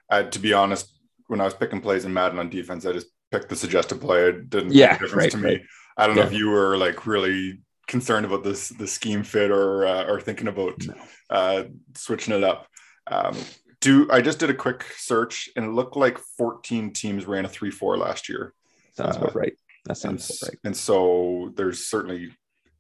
Uh, 0.10 0.24
to 0.24 0.40
be 0.40 0.54
honest, 0.54 0.92
when 1.28 1.40
I 1.40 1.46
was 1.46 1.54
picking 1.54 1.82
plays 1.82 2.04
in 2.04 2.14
Madden 2.14 2.40
on 2.40 2.50
defense, 2.50 2.86
I 2.86 2.94
just 2.94 3.08
picked 3.32 3.50
the 3.50 3.56
suggested 3.56 4.02
play. 4.02 4.24
It 4.24 4.50
didn't 4.50 4.74
yeah, 4.74 4.92
make 4.92 5.02
a 5.02 5.04
difference 5.04 5.16
right, 5.16 5.32
to 5.32 5.38
me. 5.38 5.50
Right. 5.52 5.62
I 5.98 6.08
don't 6.08 6.18
yeah. 6.18 6.24
know 6.24 6.30
if 6.30 6.36
you 6.36 6.50
were 6.50 6.78
like 6.78 7.06
really 7.06 7.62
concerned 7.88 8.26
about 8.26 8.44
this 8.44 8.70
the 8.70 8.88
scheme 8.88 9.24
fit 9.24 9.52
or 9.52 9.86
uh, 9.86 10.06
or 10.06 10.20
thinking 10.20 10.48
about 10.48 10.76
no. 10.86 10.94
uh, 11.30 11.64
switching 11.96 12.34
it 12.34 12.44
up. 12.44 12.68
Um, 13.08 13.38
do 13.82 14.10
I 14.12 14.22
just 14.22 14.40
did 14.40 14.50
a 14.50 14.54
quick 14.54 14.84
search 14.98 15.50
and 15.56 15.66
it 15.66 15.72
looked 15.72 15.96
like 15.96 16.18
14 16.18 16.92
teams 16.94 17.26
ran 17.26 17.46
a 17.46 17.50
three 17.50 17.72
four 17.72 17.98
last 17.98 18.30
year. 18.30 18.54
Sounds 18.94 19.16
about 19.16 19.36
uh, 19.36 19.40
right. 19.40 19.54
That 19.86 19.96
sounds 19.96 20.30
and, 20.30 20.50
right. 20.50 20.60
And 20.66 20.78
so 20.78 21.54
there's 21.56 21.86
certainly, 21.86 22.32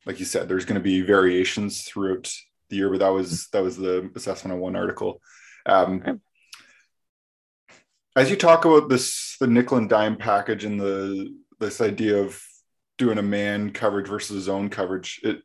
like 0.05 0.19
you 0.19 0.25
said, 0.25 0.49
there's 0.49 0.65
going 0.65 0.79
to 0.79 0.83
be 0.83 1.01
variations 1.01 1.83
throughout 1.83 2.29
the 2.69 2.75
year, 2.75 2.89
but 2.89 2.99
that 2.99 3.09
was 3.13 3.47
that 3.53 3.63
was 3.63 3.77
the 3.77 4.11
assessment 4.15 4.53
of 4.53 4.61
one 4.61 4.75
article. 4.75 5.21
Um, 5.65 6.03
okay. 6.05 6.19
As 8.15 8.29
you 8.29 8.35
talk 8.35 8.65
about 8.65 8.89
this, 8.89 9.37
the 9.39 9.47
nickel 9.47 9.77
and 9.77 9.89
dime 9.89 10.17
package 10.17 10.65
and 10.65 10.79
the 10.79 11.35
this 11.59 11.79
idea 11.79 12.17
of 12.17 12.41
doing 12.97 13.17
a 13.17 13.23
man 13.23 13.71
coverage 13.71 14.07
versus 14.07 14.43
zone 14.43 14.69
coverage, 14.69 15.21
it 15.23 15.41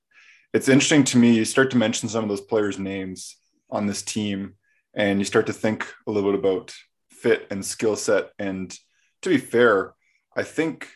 it's 0.52 0.68
interesting 0.68 1.04
to 1.04 1.18
me. 1.18 1.34
You 1.34 1.44
start 1.44 1.70
to 1.72 1.76
mention 1.76 2.08
some 2.08 2.24
of 2.24 2.28
those 2.28 2.40
players' 2.40 2.78
names 2.78 3.36
on 3.70 3.86
this 3.86 4.02
team, 4.02 4.54
and 4.94 5.18
you 5.18 5.24
start 5.24 5.46
to 5.46 5.52
think 5.52 5.86
a 6.06 6.10
little 6.10 6.30
bit 6.30 6.38
about 6.38 6.74
fit 7.10 7.46
and 7.50 7.64
skill 7.64 7.96
set. 7.96 8.30
And 8.38 8.76
to 9.22 9.28
be 9.28 9.38
fair, 9.38 9.94
I 10.36 10.42
think 10.42 10.88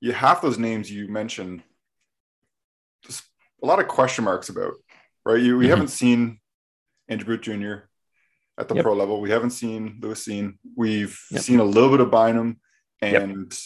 you 0.00 0.12
half 0.12 0.42
those 0.42 0.58
names 0.58 0.90
you 0.90 1.08
mentioned, 1.08 1.62
just 3.04 3.24
a 3.62 3.66
lot 3.66 3.80
of 3.80 3.88
question 3.88 4.24
marks 4.24 4.48
about, 4.48 4.74
right? 5.24 5.40
You 5.40 5.56
we 5.56 5.64
mm-hmm. 5.64 5.70
haven't 5.70 5.88
seen 5.88 6.40
Andrew 7.08 7.36
Booth 7.36 7.42
Jr. 7.42 7.88
at 8.58 8.68
the 8.68 8.76
yep. 8.76 8.84
pro 8.84 8.94
level. 8.94 9.20
We 9.20 9.30
haven't 9.30 9.50
seen 9.50 9.98
Lewis 10.00 10.26
Cine. 10.26 10.54
We've 10.76 11.18
yep. 11.30 11.42
seen 11.42 11.60
a 11.60 11.64
little 11.64 11.90
bit 11.90 12.00
of 12.00 12.10
Bynum, 12.10 12.60
and 13.00 13.56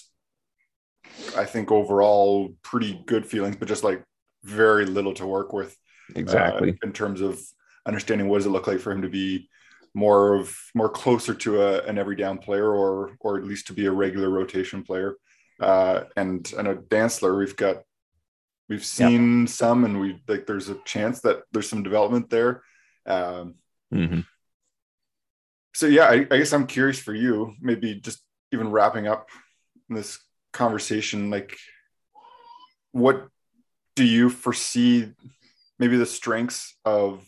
yep. 1.04 1.36
I 1.36 1.44
think 1.44 1.70
overall 1.70 2.54
pretty 2.62 3.02
good 3.06 3.26
feelings, 3.26 3.56
but 3.56 3.68
just 3.68 3.84
like 3.84 4.04
very 4.44 4.86
little 4.86 5.14
to 5.14 5.26
work 5.26 5.52
with. 5.52 5.76
Exactly 6.14 6.70
uh, 6.70 6.74
in 6.82 6.92
terms 6.92 7.20
of 7.20 7.40
understanding 7.86 8.28
what 8.28 8.38
does 8.38 8.46
it 8.46 8.50
look 8.50 8.66
like 8.66 8.80
for 8.80 8.92
him 8.92 9.02
to 9.02 9.08
be 9.08 9.48
more 9.94 10.34
of 10.34 10.56
more 10.74 10.88
closer 10.88 11.34
to 11.34 11.62
a, 11.62 11.82
an 11.82 11.98
every 11.98 12.16
down 12.16 12.38
player 12.38 12.70
or 12.70 13.16
or 13.20 13.38
at 13.38 13.44
least 13.44 13.66
to 13.66 13.72
be 13.72 13.86
a 13.86 13.92
regular 13.92 14.30
rotation 14.30 14.82
player. 14.82 15.16
Uh, 15.60 16.04
and 16.16 16.52
I 16.58 16.62
know 16.62 16.76
Dantzler, 16.76 17.38
we've 17.38 17.56
got 17.56 17.82
we've 18.68 18.84
seen 18.84 19.42
yep. 19.42 19.48
some, 19.48 19.84
and 19.84 20.00
we 20.00 20.22
like 20.26 20.46
there's 20.46 20.68
a 20.68 20.78
chance 20.84 21.20
that 21.20 21.42
there's 21.52 21.68
some 21.68 21.82
development 21.82 22.30
there. 22.30 22.62
Um, 23.06 23.54
mm-hmm. 23.92 24.20
So 25.74 25.86
yeah, 25.86 26.04
I, 26.04 26.26
I 26.30 26.38
guess 26.38 26.52
I'm 26.52 26.66
curious 26.66 26.98
for 26.98 27.14
you, 27.14 27.54
maybe 27.60 27.94
just 27.94 28.20
even 28.52 28.70
wrapping 28.70 29.06
up 29.06 29.28
this 29.88 30.18
conversation, 30.52 31.30
like 31.30 31.56
what 32.92 33.28
do 33.96 34.04
you 34.04 34.30
foresee 34.30 35.12
maybe 35.78 35.96
the 35.96 36.06
strengths 36.06 36.76
of 36.84 37.24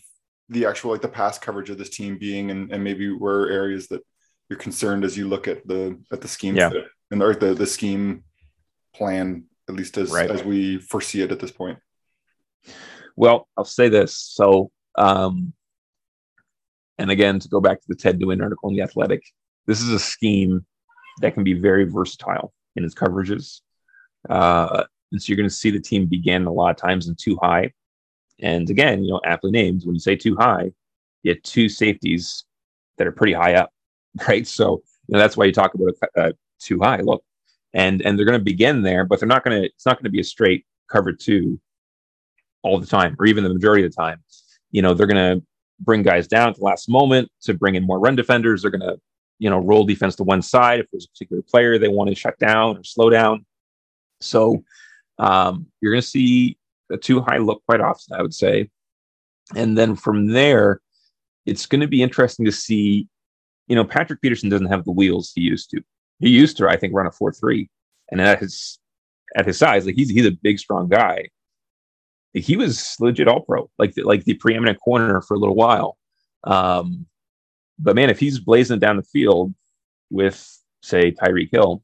the 0.49 0.65
actual 0.65 0.91
like 0.91 1.01
the 1.01 1.07
pass 1.07 1.37
coverage 1.39 1.69
of 1.69 1.77
this 1.77 1.89
team 1.89 2.17
being 2.17 2.51
and, 2.51 2.71
and 2.71 2.83
maybe 2.83 3.11
where 3.11 3.49
areas 3.49 3.87
that 3.87 4.01
you're 4.49 4.59
concerned 4.59 5.03
as 5.03 5.17
you 5.17 5.27
look 5.27 5.47
at 5.47 5.65
the 5.67 5.99
at 6.11 6.21
the 6.21 6.27
scheme 6.27 6.55
yeah. 6.55 6.69
fit 6.69 6.85
and 7.11 7.21
or 7.21 7.33
the 7.33 7.53
the 7.53 7.65
scheme 7.65 8.23
plan 8.93 9.45
at 9.67 9.75
least 9.75 9.97
as 9.97 10.11
right. 10.11 10.29
as 10.29 10.43
we 10.43 10.77
foresee 10.77 11.21
it 11.21 11.31
at 11.31 11.39
this 11.39 11.51
point 11.51 11.79
well 13.15 13.47
i'll 13.57 13.65
say 13.65 13.89
this 13.89 14.15
so 14.15 14.69
um 14.97 15.53
and 16.97 17.09
again 17.09 17.39
to 17.39 17.49
go 17.49 17.59
back 17.59 17.79
to 17.79 17.87
the 17.87 17.95
ted 17.95 18.19
Nguyen 18.19 18.41
article 18.41 18.69
in 18.69 18.75
the 18.75 18.83
athletic 18.83 19.23
this 19.65 19.81
is 19.81 19.89
a 19.89 19.99
scheme 19.99 20.65
that 21.21 21.33
can 21.33 21.43
be 21.43 21.53
very 21.53 21.85
versatile 21.85 22.53
in 22.75 22.83
its 22.85 22.93
coverages 22.93 23.61
uh 24.29 24.83
and 25.11 25.21
so 25.21 25.29
you're 25.29 25.37
going 25.37 25.49
to 25.49 25.55
see 25.55 25.71
the 25.71 25.79
team 25.79 26.07
begin 26.07 26.45
a 26.45 26.51
lot 26.51 26.71
of 26.71 26.77
times 26.77 27.07
in 27.07 27.15
two 27.15 27.37
high 27.41 27.71
and 28.39 28.69
again 28.69 29.03
you 29.03 29.11
know 29.11 29.21
aptly 29.25 29.51
named 29.51 29.83
when 29.85 29.95
you 29.95 29.99
say 29.99 30.15
two 30.15 30.35
high 30.35 30.71
you 31.23 31.31
have 31.31 31.41
two 31.43 31.69
safeties 31.69 32.43
that 32.97 33.07
are 33.07 33.11
pretty 33.11 33.33
high 33.33 33.55
up 33.55 33.71
right 34.27 34.47
so 34.47 34.81
you 35.07 35.13
know 35.13 35.19
that's 35.19 35.37
why 35.37 35.45
you 35.45 35.51
talk 35.51 35.73
about 35.73 35.93
a, 36.15 36.33
two 36.59 36.79
high 36.79 37.01
look 37.01 37.23
and 37.75 38.01
and 38.03 38.17
they're 38.17 38.25
going 38.25 38.39
to 38.39 38.43
begin 38.43 38.81
there, 38.81 39.03
but 39.03 39.19
they're 39.19 39.27
not 39.27 39.43
going 39.43 39.61
to. 39.61 39.67
It's 39.67 39.85
not 39.85 39.97
going 39.97 40.05
to 40.05 40.09
be 40.09 40.21
a 40.21 40.23
straight 40.23 40.65
cover 40.89 41.11
two 41.11 41.59
all 42.63 42.79
the 42.79 42.87
time, 42.87 43.15
or 43.19 43.27
even 43.27 43.43
the 43.43 43.53
majority 43.53 43.85
of 43.85 43.91
the 43.91 43.95
time. 43.95 44.23
You 44.71 44.81
know, 44.81 44.93
they're 44.93 45.07
going 45.07 45.39
to 45.39 45.45
bring 45.81 46.01
guys 46.01 46.27
down 46.27 46.49
at 46.49 46.55
the 46.55 46.63
last 46.63 46.89
moment 46.89 47.29
to 47.41 47.53
bring 47.53 47.75
in 47.75 47.83
more 47.83 47.99
run 47.99 48.15
defenders. 48.15 48.61
They're 48.61 48.71
going 48.71 48.89
to 48.89 48.97
you 49.39 49.49
know 49.49 49.59
roll 49.59 49.83
defense 49.83 50.15
to 50.15 50.23
one 50.23 50.41
side 50.41 50.79
if 50.79 50.87
there's 50.89 51.05
a 51.05 51.09
particular 51.09 51.43
player 51.43 51.77
they 51.77 51.89
want 51.89 52.09
to 52.09 52.15
shut 52.15 52.39
down 52.39 52.77
or 52.77 52.83
slow 52.85 53.09
down. 53.09 53.45
So 54.21 54.63
um, 55.19 55.67
you're 55.81 55.91
going 55.91 56.01
to 56.01 56.07
see 56.07 56.57
a 56.91 56.97
two 56.97 57.21
high 57.21 57.37
look 57.37 57.63
quite 57.67 57.81
often, 57.81 58.15
I 58.17 58.21
would 58.21 58.33
say. 58.33 58.69
And 59.55 59.77
then 59.77 59.95
from 59.95 60.27
there, 60.27 60.81
it's 61.45 61.65
going 61.65 61.81
to 61.81 61.87
be 61.87 62.01
interesting 62.01 62.45
to 62.45 62.51
see. 62.51 63.07
You 63.67 63.75
know, 63.75 63.83
Patrick 63.83 64.21
Peterson 64.21 64.49
doesn't 64.49 64.67
have 64.67 64.85
the 64.85 64.91
wheels 64.91 65.31
he 65.33 65.41
used 65.41 65.71
to. 65.71 65.81
He 66.19 66.29
used 66.29 66.57
to, 66.57 66.69
I 66.69 66.77
think, 66.77 66.93
run 66.93 67.07
a 67.07 67.11
four 67.11 67.31
three, 67.31 67.69
and 68.11 68.21
at 68.21 68.39
his 68.39 68.79
at 69.35 69.45
his 69.45 69.57
size, 69.57 69.85
like 69.85 69.95
he's 69.95 70.09
he's 70.09 70.25
a 70.25 70.31
big, 70.31 70.59
strong 70.59 70.87
guy. 70.87 71.29
He 72.33 72.57
was 72.57 72.95
legit 72.99 73.27
all 73.27 73.41
pro, 73.41 73.69
like 73.79 73.93
the, 73.93 74.03
like 74.03 74.25
the 74.25 74.33
preeminent 74.35 74.79
corner 74.79 75.21
for 75.21 75.35
a 75.35 75.39
little 75.39 75.55
while. 75.55 75.97
Um, 76.43 77.05
but 77.79 77.95
man, 77.95 78.09
if 78.09 78.19
he's 78.19 78.39
blazing 78.39 78.79
down 78.79 78.97
the 78.97 79.03
field 79.03 79.53
with 80.09 80.61
say 80.81 81.11
Tyreek 81.11 81.49
Hill, 81.51 81.81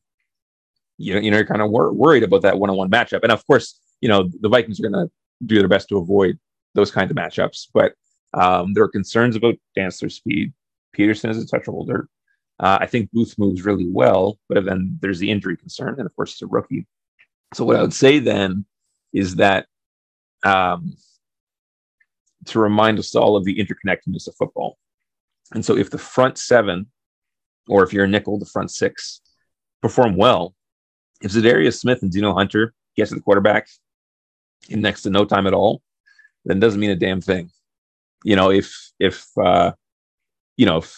you 0.97 1.13
know, 1.15 1.19
you 1.19 1.31
know, 1.31 1.37
you're 1.37 1.47
kind 1.47 1.61
of 1.61 1.71
wor- 1.71 1.93
worried 1.93 2.23
about 2.23 2.43
that 2.43 2.59
one-on-one 2.59 2.91
matchup. 2.91 3.23
And 3.23 3.31
of 3.31 3.45
course, 3.47 3.79
you 4.01 4.09
know, 4.09 4.29
the 4.41 4.49
Vikings 4.49 4.79
are 4.79 4.89
going 4.89 5.07
to 5.07 5.11
do 5.45 5.59
their 5.59 5.67
best 5.67 5.89
to 5.89 5.97
avoid 5.97 6.37
those 6.73 6.91
kinds 6.91 7.11
of 7.11 7.17
matchups. 7.17 7.67
But 7.73 7.93
um, 8.33 8.73
there 8.73 8.83
are 8.83 8.89
concerns 8.89 9.35
about 9.35 9.55
Dantzler's 9.77 10.15
speed. 10.15 10.53
Peterson 10.93 11.29
is 11.29 11.41
a 11.41 11.47
touch 11.47 11.67
older. 11.67 12.09
Uh, 12.59 12.77
I 12.81 12.85
think 12.85 13.09
Booth 13.11 13.35
moves 13.37 13.65
really 13.65 13.87
well, 13.89 14.37
but 14.47 14.65
then 14.65 14.97
there's 15.01 15.19
the 15.19 15.31
injury 15.31 15.57
concern, 15.57 15.95
and 15.97 16.05
of 16.05 16.15
course 16.15 16.33
he's 16.33 16.43
a 16.43 16.47
rookie. 16.47 16.85
So 17.53 17.65
what 17.65 17.75
I 17.75 17.81
would 17.81 17.93
say 17.93 18.19
then 18.19 18.65
is 19.13 19.35
that 19.37 19.65
um, 20.43 20.93
to 22.45 22.59
remind 22.59 22.99
us 22.99 23.15
all 23.15 23.35
of 23.35 23.45
the 23.45 23.55
interconnectedness 23.55 24.27
of 24.27 24.35
football. 24.35 24.77
And 25.53 25.65
so 25.65 25.75
if 25.75 25.89
the 25.89 25.97
front 25.97 26.37
seven, 26.37 26.87
or 27.67 27.83
if 27.83 27.93
you're 27.93 28.05
a 28.05 28.07
nickel, 28.07 28.39
the 28.39 28.45
front 28.45 28.71
six 28.71 29.21
perform 29.81 30.15
well, 30.15 30.55
if 31.21 31.31
Za'Darius 31.31 31.79
Smith 31.79 32.01
and 32.01 32.11
Dino 32.11 32.33
Hunter 32.33 32.73
get 32.95 33.09
to 33.09 33.15
the 33.15 33.21
quarterback 33.21 33.67
in 34.69 34.82
next 34.82 35.04
to 35.04 35.10
no 35.10 35.26
time 35.26 35.47
at 35.47 35.54
all, 35.54 35.82
then 36.45 36.60
doesn't 36.60 36.80
mean 36.80 36.91
a 36.91 36.95
damn 36.95 37.21
thing. 37.21 37.50
You 38.24 38.36
know, 38.36 38.52
if 38.52 38.91
if 39.00 39.26
uh, 39.38 39.74
you 40.58 40.65
know 40.65 40.78
if 40.78 40.95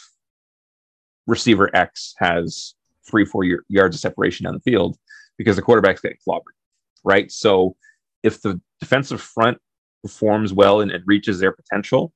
receiver 1.28 1.74
X 1.76 2.16
has 2.18 2.76
three, 3.10 3.26
four 3.26 3.44
yards 3.70 3.96
of 3.96 4.00
separation 4.00 4.46
down 4.46 4.54
the 4.54 4.72
field 4.72 4.98
because 5.38 5.56
the 5.56 5.62
quarterback's 5.62 6.02
getting 6.02 6.18
clobbered, 6.28 6.56
right? 7.04 7.32
So 7.32 7.76
if 8.24 8.42
the 8.42 8.62
defensive 8.80 9.22
front 9.22 9.58
performs 10.02 10.54
well 10.54 10.82
and, 10.82 10.92
and 10.92 11.04
reaches 11.06 11.40
their 11.40 11.52
potential, 11.52 12.14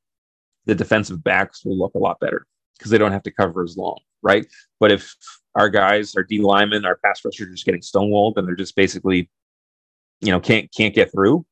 the 0.65 0.75
defensive 0.75 1.23
backs 1.23 1.63
will 1.65 1.77
look 1.77 1.93
a 1.95 1.99
lot 1.99 2.19
better 2.19 2.45
because 2.77 2.91
they 2.91 2.97
don't 2.97 3.11
have 3.11 3.23
to 3.23 3.31
cover 3.31 3.63
as 3.63 3.77
long, 3.77 3.97
right? 4.21 4.45
But 4.79 4.91
if 4.91 5.15
our 5.55 5.69
guys, 5.69 6.15
our 6.15 6.23
D 6.23 6.39
linemen, 6.39 6.85
our 6.85 6.97
pass 7.03 7.23
rushers 7.23 7.47
are 7.47 7.51
just 7.51 7.65
getting 7.65 7.81
stonewalled 7.81 8.37
and 8.37 8.47
they're 8.47 8.55
just 8.55 8.75
basically, 8.75 9.29
you 10.21 10.31
know, 10.31 10.39
can't 10.39 10.69
can't 10.75 10.95
get 10.95 11.11
through, 11.11 11.45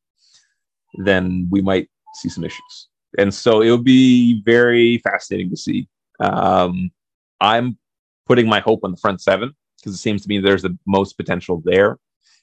then 1.03 1.47
we 1.51 1.61
might 1.61 1.89
see 2.15 2.29
some 2.29 2.43
issues. 2.43 2.87
And 3.17 3.33
so 3.33 3.61
it'll 3.61 3.77
be 3.77 4.41
very 4.43 4.97
fascinating 4.99 5.49
to 5.49 5.57
see. 5.57 5.87
Um, 6.19 6.91
I'm 7.39 7.77
putting 8.25 8.47
my 8.47 8.59
hope 8.59 8.81
on 8.83 8.91
the 8.91 8.97
front 8.97 9.21
seven 9.21 9.53
because 9.77 9.93
it 9.93 9.99
seems 9.99 10.23
to 10.23 10.29
me 10.29 10.39
there's 10.39 10.63
the 10.63 10.77
most 10.85 11.13
potential 11.13 11.61
there. 11.63 11.97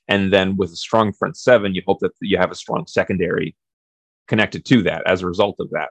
And 0.09 0.33
then 0.33 0.57
with 0.57 0.73
a 0.73 0.77
strong 0.77 1.13
front 1.13 1.37
seven, 1.37 1.75
you 1.75 1.83
hope 1.87 2.01
that 2.01 2.13
you 2.21 2.39
have 2.39 2.51
a 2.51 2.57
strong 2.57 2.87
secondary 2.87 3.57
connected 4.29 4.65
to 4.67 4.83
that 4.83 5.03
as 5.07 5.23
a 5.23 5.27
result 5.27 5.57
of 5.59 5.71
that. 5.71 5.91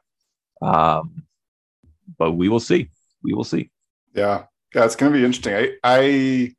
Um, 0.66 1.24
but 2.18 2.32
we 2.34 2.50
will 2.50 2.60
see. 2.60 2.90
We 3.24 3.34
will 3.34 3.44
see. 3.44 3.70
Yeah, 4.14 4.46
yeah, 4.74 4.86
it's 4.86 4.96
going 4.96 5.12
to 5.12 5.18
be 5.18 5.26
interesting. 5.26 5.54
I, 5.54 5.76
I, 5.84 6.56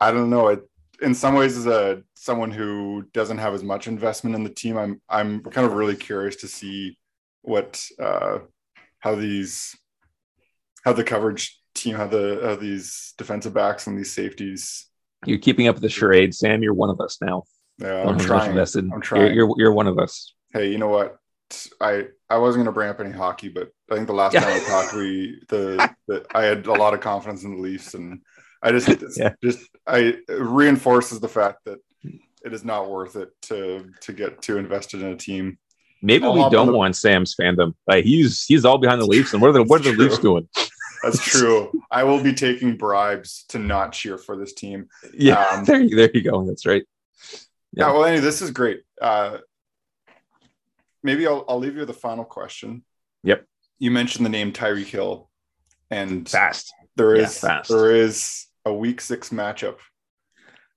I 0.00 0.10
don't 0.10 0.30
know. 0.30 0.48
It 0.48 0.68
in 1.00 1.14
some 1.14 1.34
ways 1.34 1.56
is 1.56 1.66
a 1.66 2.02
someone 2.22 2.52
who 2.52 3.04
doesn't 3.12 3.38
have 3.38 3.52
as 3.52 3.64
much 3.64 3.88
investment 3.88 4.36
in 4.36 4.44
the 4.44 4.50
team, 4.50 4.78
I'm 4.78 5.02
I'm 5.08 5.42
kind 5.42 5.66
of 5.66 5.72
really 5.72 5.96
curious 5.96 6.36
to 6.36 6.48
see 6.48 6.96
what 7.40 7.84
uh, 8.00 8.38
how 9.00 9.16
these 9.16 9.76
how 10.84 10.92
the 10.92 11.02
coverage 11.02 11.58
team 11.74 11.96
how 11.96 12.06
the 12.06 12.40
how 12.44 12.54
these 12.54 13.14
defensive 13.18 13.52
backs 13.52 13.88
and 13.88 13.98
these 13.98 14.12
safeties. 14.12 14.88
You're 15.26 15.38
keeping 15.38 15.66
up 15.66 15.74
with 15.74 15.82
the 15.82 15.88
charade, 15.88 16.32
Sam. 16.32 16.62
You're 16.62 16.74
one 16.74 16.90
of 16.90 17.00
us 17.00 17.18
now. 17.20 17.42
Yeah, 17.78 18.08
I'm 18.08 18.18
trying. 18.18 18.50
Invested. 18.50 18.88
I'm 18.92 19.00
trying. 19.00 19.34
You're, 19.34 19.34
you're 19.34 19.54
you're 19.58 19.72
one 19.72 19.88
of 19.88 19.98
us. 19.98 20.32
Hey, 20.52 20.70
you 20.70 20.78
know 20.78 20.88
what? 20.88 21.18
I 21.80 22.06
I 22.30 22.38
wasn't 22.38 22.64
going 22.64 22.72
to 22.72 22.78
bring 22.78 22.88
up 22.88 23.00
any 23.00 23.10
hockey, 23.10 23.48
but 23.48 23.70
I 23.90 23.96
think 23.96 24.06
the 24.06 24.14
last 24.14 24.34
time 24.34 24.54
we 24.54 24.64
talked, 24.66 24.94
we 24.94 25.42
the, 25.48 25.90
the 26.06 26.24
I 26.36 26.44
had 26.44 26.66
a 26.66 26.72
lot 26.72 26.94
of 26.94 27.00
confidence 27.00 27.42
in 27.42 27.56
the 27.56 27.62
Leafs, 27.62 27.94
and 27.94 28.20
I 28.62 28.70
just 28.70 28.88
Yeah. 29.16 29.32
just 29.42 29.68
I 29.88 29.98
it 30.28 30.40
reinforces 30.40 31.18
the 31.18 31.28
fact 31.28 31.64
that 31.64 31.78
it 32.44 32.52
is 32.52 32.64
not 32.64 32.90
worth 32.90 33.16
it 33.16 33.30
to 33.42 33.90
to 34.00 34.12
get 34.12 34.42
too 34.42 34.58
invested 34.58 35.00
in 35.02 35.08
a 35.08 35.16
team. 35.16 35.58
Maybe 36.02 36.24
I'll 36.24 36.34
we 36.34 36.48
don't 36.50 36.66
the- 36.66 36.72
want 36.72 36.96
Sam's 36.96 37.34
fandom. 37.34 37.74
Like 37.86 38.04
he's 38.04 38.44
he's 38.44 38.64
all 38.64 38.78
behind 38.78 39.00
the 39.00 39.06
Leafs, 39.06 39.32
and 39.32 39.40
what 39.42 39.48
are 39.50 39.52
the 39.54 39.62
what 39.64 39.80
are 39.80 39.84
the 39.92 39.96
Leafs 39.96 40.18
doing? 40.18 40.48
That's 41.02 41.24
true. 41.24 41.70
I 41.90 42.04
will 42.04 42.22
be 42.22 42.32
taking 42.32 42.76
bribes 42.76 43.44
to 43.48 43.58
not 43.58 43.92
cheer 43.92 44.18
for 44.18 44.36
this 44.36 44.52
team. 44.52 44.88
Yeah, 45.14 45.44
Um, 45.52 45.64
there 45.66 45.80
you 45.80 45.96
there 45.96 46.10
you 46.12 46.22
go. 46.22 46.44
That's 46.46 46.66
right. 46.66 46.84
Yeah. 47.72 47.86
Yeah. 47.86 47.92
well, 47.92 48.04
anyway, 48.04 48.20
this 48.22 48.42
is 48.42 48.50
great. 48.50 48.82
Uh, 49.00 49.38
maybe 51.02 51.26
I'll 51.26 51.44
I'll 51.48 51.58
leave 51.58 51.74
you 51.74 51.80
with 51.80 51.90
a 51.90 51.94
final 51.94 52.24
question. 52.24 52.84
Yep. 53.24 53.46
You 53.78 53.90
mentioned 53.90 54.24
the 54.26 54.30
name 54.30 54.52
Tyreek 54.52 54.86
Hill, 54.86 55.30
and 55.90 56.28
Fast. 56.28 56.72
There 56.96 57.14
is 57.14 57.40
yeah, 57.42 57.48
fast. 57.48 57.70
there 57.70 57.90
is 57.96 58.46
a 58.64 58.72
week 58.72 59.00
six 59.00 59.30
matchup 59.30 59.78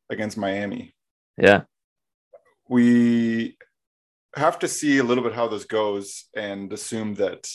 against 0.10 0.38
Miami. 0.38 0.95
Yeah. 1.38 1.63
We 2.67 3.58
have 4.36 4.60
to 4.60 4.67
see 4.67 4.98
a 4.98 5.04
little 5.04 5.24
bit 5.24 5.34
how 5.34 5.48
this 5.48 5.65
goes 5.65 6.26
and 6.36 6.71
assume 6.74 7.15
that 7.15 7.50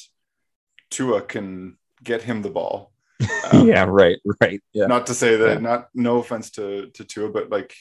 Tua 0.91 1.23
can 1.23 1.77
get 2.03 2.23
him 2.23 2.43
the 2.43 2.51
ball. 2.51 2.93
Um, 3.53 3.67
yeah. 3.69 3.85
Right. 3.89 4.19
Right. 4.41 4.61
Yeah. 4.73 4.87
Not 4.87 5.07
to 5.09 5.15
say 5.15 5.35
that, 5.37 5.55
Yeah. 5.55 5.59
not 5.61 5.89
no 5.95 6.19
offense 6.19 6.51
to 6.53 6.91
to 6.91 7.05
Tua, 7.05 7.31
but 7.31 7.51
like 7.51 7.75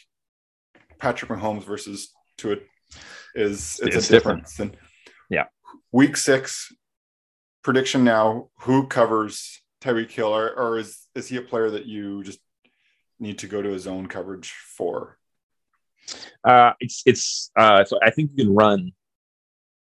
Patrick 0.98 1.30
Mahomes 1.30 1.64
versus 1.64 2.12
Tua 2.38 2.56
is 3.36 3.80
it's, 3.84 3.96
It's 3.98 4.10
a 4.10 4.12
different. 4.12 4.46
difference. 4.46 4.60
And 4.60 4.78
Yeah. 5.30 5.46
week 5.92 6.18
six 6.18 6.74
prediction 7.62 8.04
now: 8.04 8.50
who 8.62 8.88
covers 8.88 9.62
Tyreek 9.82 10.10
Hill, 10.12 10.34
or, 10.36 10.50
or 10.58 10.80
is 10.80 11.08
is 11.14 11.28
he 11.28 11.38
a 11.38 11.42
player 11.42 11.70
that 11.70 11.86
you 11.86 12.24
just 12.24 12.40
need 13.20 13.38
to 13.40 13.48
go 13.48 13.62
to 13.62 13.70
his 13.70 13.86
own 13.86 14.08
coverage 14.08 14.52
for? 14.52 15.19
Uh, 16.44 16.72
it's 16.80 17.02
it's 17.06 17.52
uh, 17.58 17.84
so 17.84 17.98
I 18.04 18.10
think 18.12 18.32
you 18.34 18.46
can 18.46 18.54
run, 18.56 18.92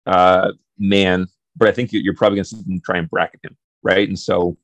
uh, 0.05 0.51
man, 0.77 1.27
but 1.55 1.67
I 1.67 1.71
think 1.71 1.91
you- 1.93 1.99
you're 2.01 2.15
probably 2.15 2.37
going 2.37 2.45
to 2.45 2.79
try 2.83 2.97
and 2.97 3.09
bracket 3.09 3.41
him, 3.43 3.57
right? 3.83 4.07
And 4.07 4.17
so, 4.17 4.57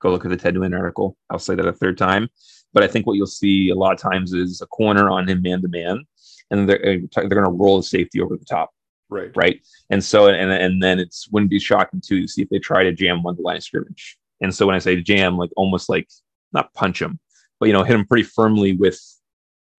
go 0.00 0.10
look 0.10 0.24
at 0.24 0.30
the 0.30 0.36
Ted 0.36 0.54
Nguyen 0.54 0.78
article. 0.78 1.16
I'll 1.28 1.38
say 1.38 1.54
that 1.54 1.66
a 1.66 1.72
third 1.72 1.98
time, 1.98 2.28
but 2.72 2.82
I 2.82 2.88
think 2.88 3.06
what 3.06 3.14
you'll 3.14 3.26
see 3.26 3.70
a 3.70 3.74
lot 3.74 3.92
of 3.92 3.98
times 4.00 4.32
is 4.32 4.60
a 4.60 4.66
corner 4.66 5.10
on 5.10 5.28
him 5.28 5.42
man 5.42 5.60
to 5.62 5.68
man, 5.68 6.04
and 6.50 6.68
they're 6.68 6.78
uh, 6.78 7.06
they're 7.16 7.28
going 7.28 7.44
to 7.44 7.50
roll 7.50 7.76
the 7.78 7.82
safety 7.82 8.20
over 8.20 8.36
the 8.36 8.44
top, 8.44 8.70
Right. 9.08 9.30
right? 9.36 9.60
And 9.90 10.02
so, 10.02 10.28
and 10.28 10.50
and 10.50 10.82
then 10.82 10.98
it's 10.98 11.28
wouldn't 11.30 11.50
be 11.50 11.58
shocking 11.60 12.00
too 12.00 12.22
to 12.22 12.28
see 12.28 12.42
if 12.42 12.48
they 12.48 12.58
try 12.58 12.84
to 12.84 12.92
jam 12.92 13.22
one 13.22 13.36
the 13.36 13.42
line 13.42 13.56
of 13.56 13.62
scrimmage. 13.64 14.16
And 14.40 14.54
so 14.54 14.66
when 14.66 14.74
I 14.74 14.78
say 14.78 15.00
jam, 15.02 15.36
like 15.36 15.50
almost 15.56 15.88
like 15.90 16.08
not 16.52 16.72
punch 16.72 17.02
him, 17.02 17.18
but 17.58 17.66
you 17.66 17.72
know, 17.74 17.82
hit 17.84 17.94
him 17.94 18.06
pretty 18.06 18.22
firmly 18.22 18.72
with 18.74 18.98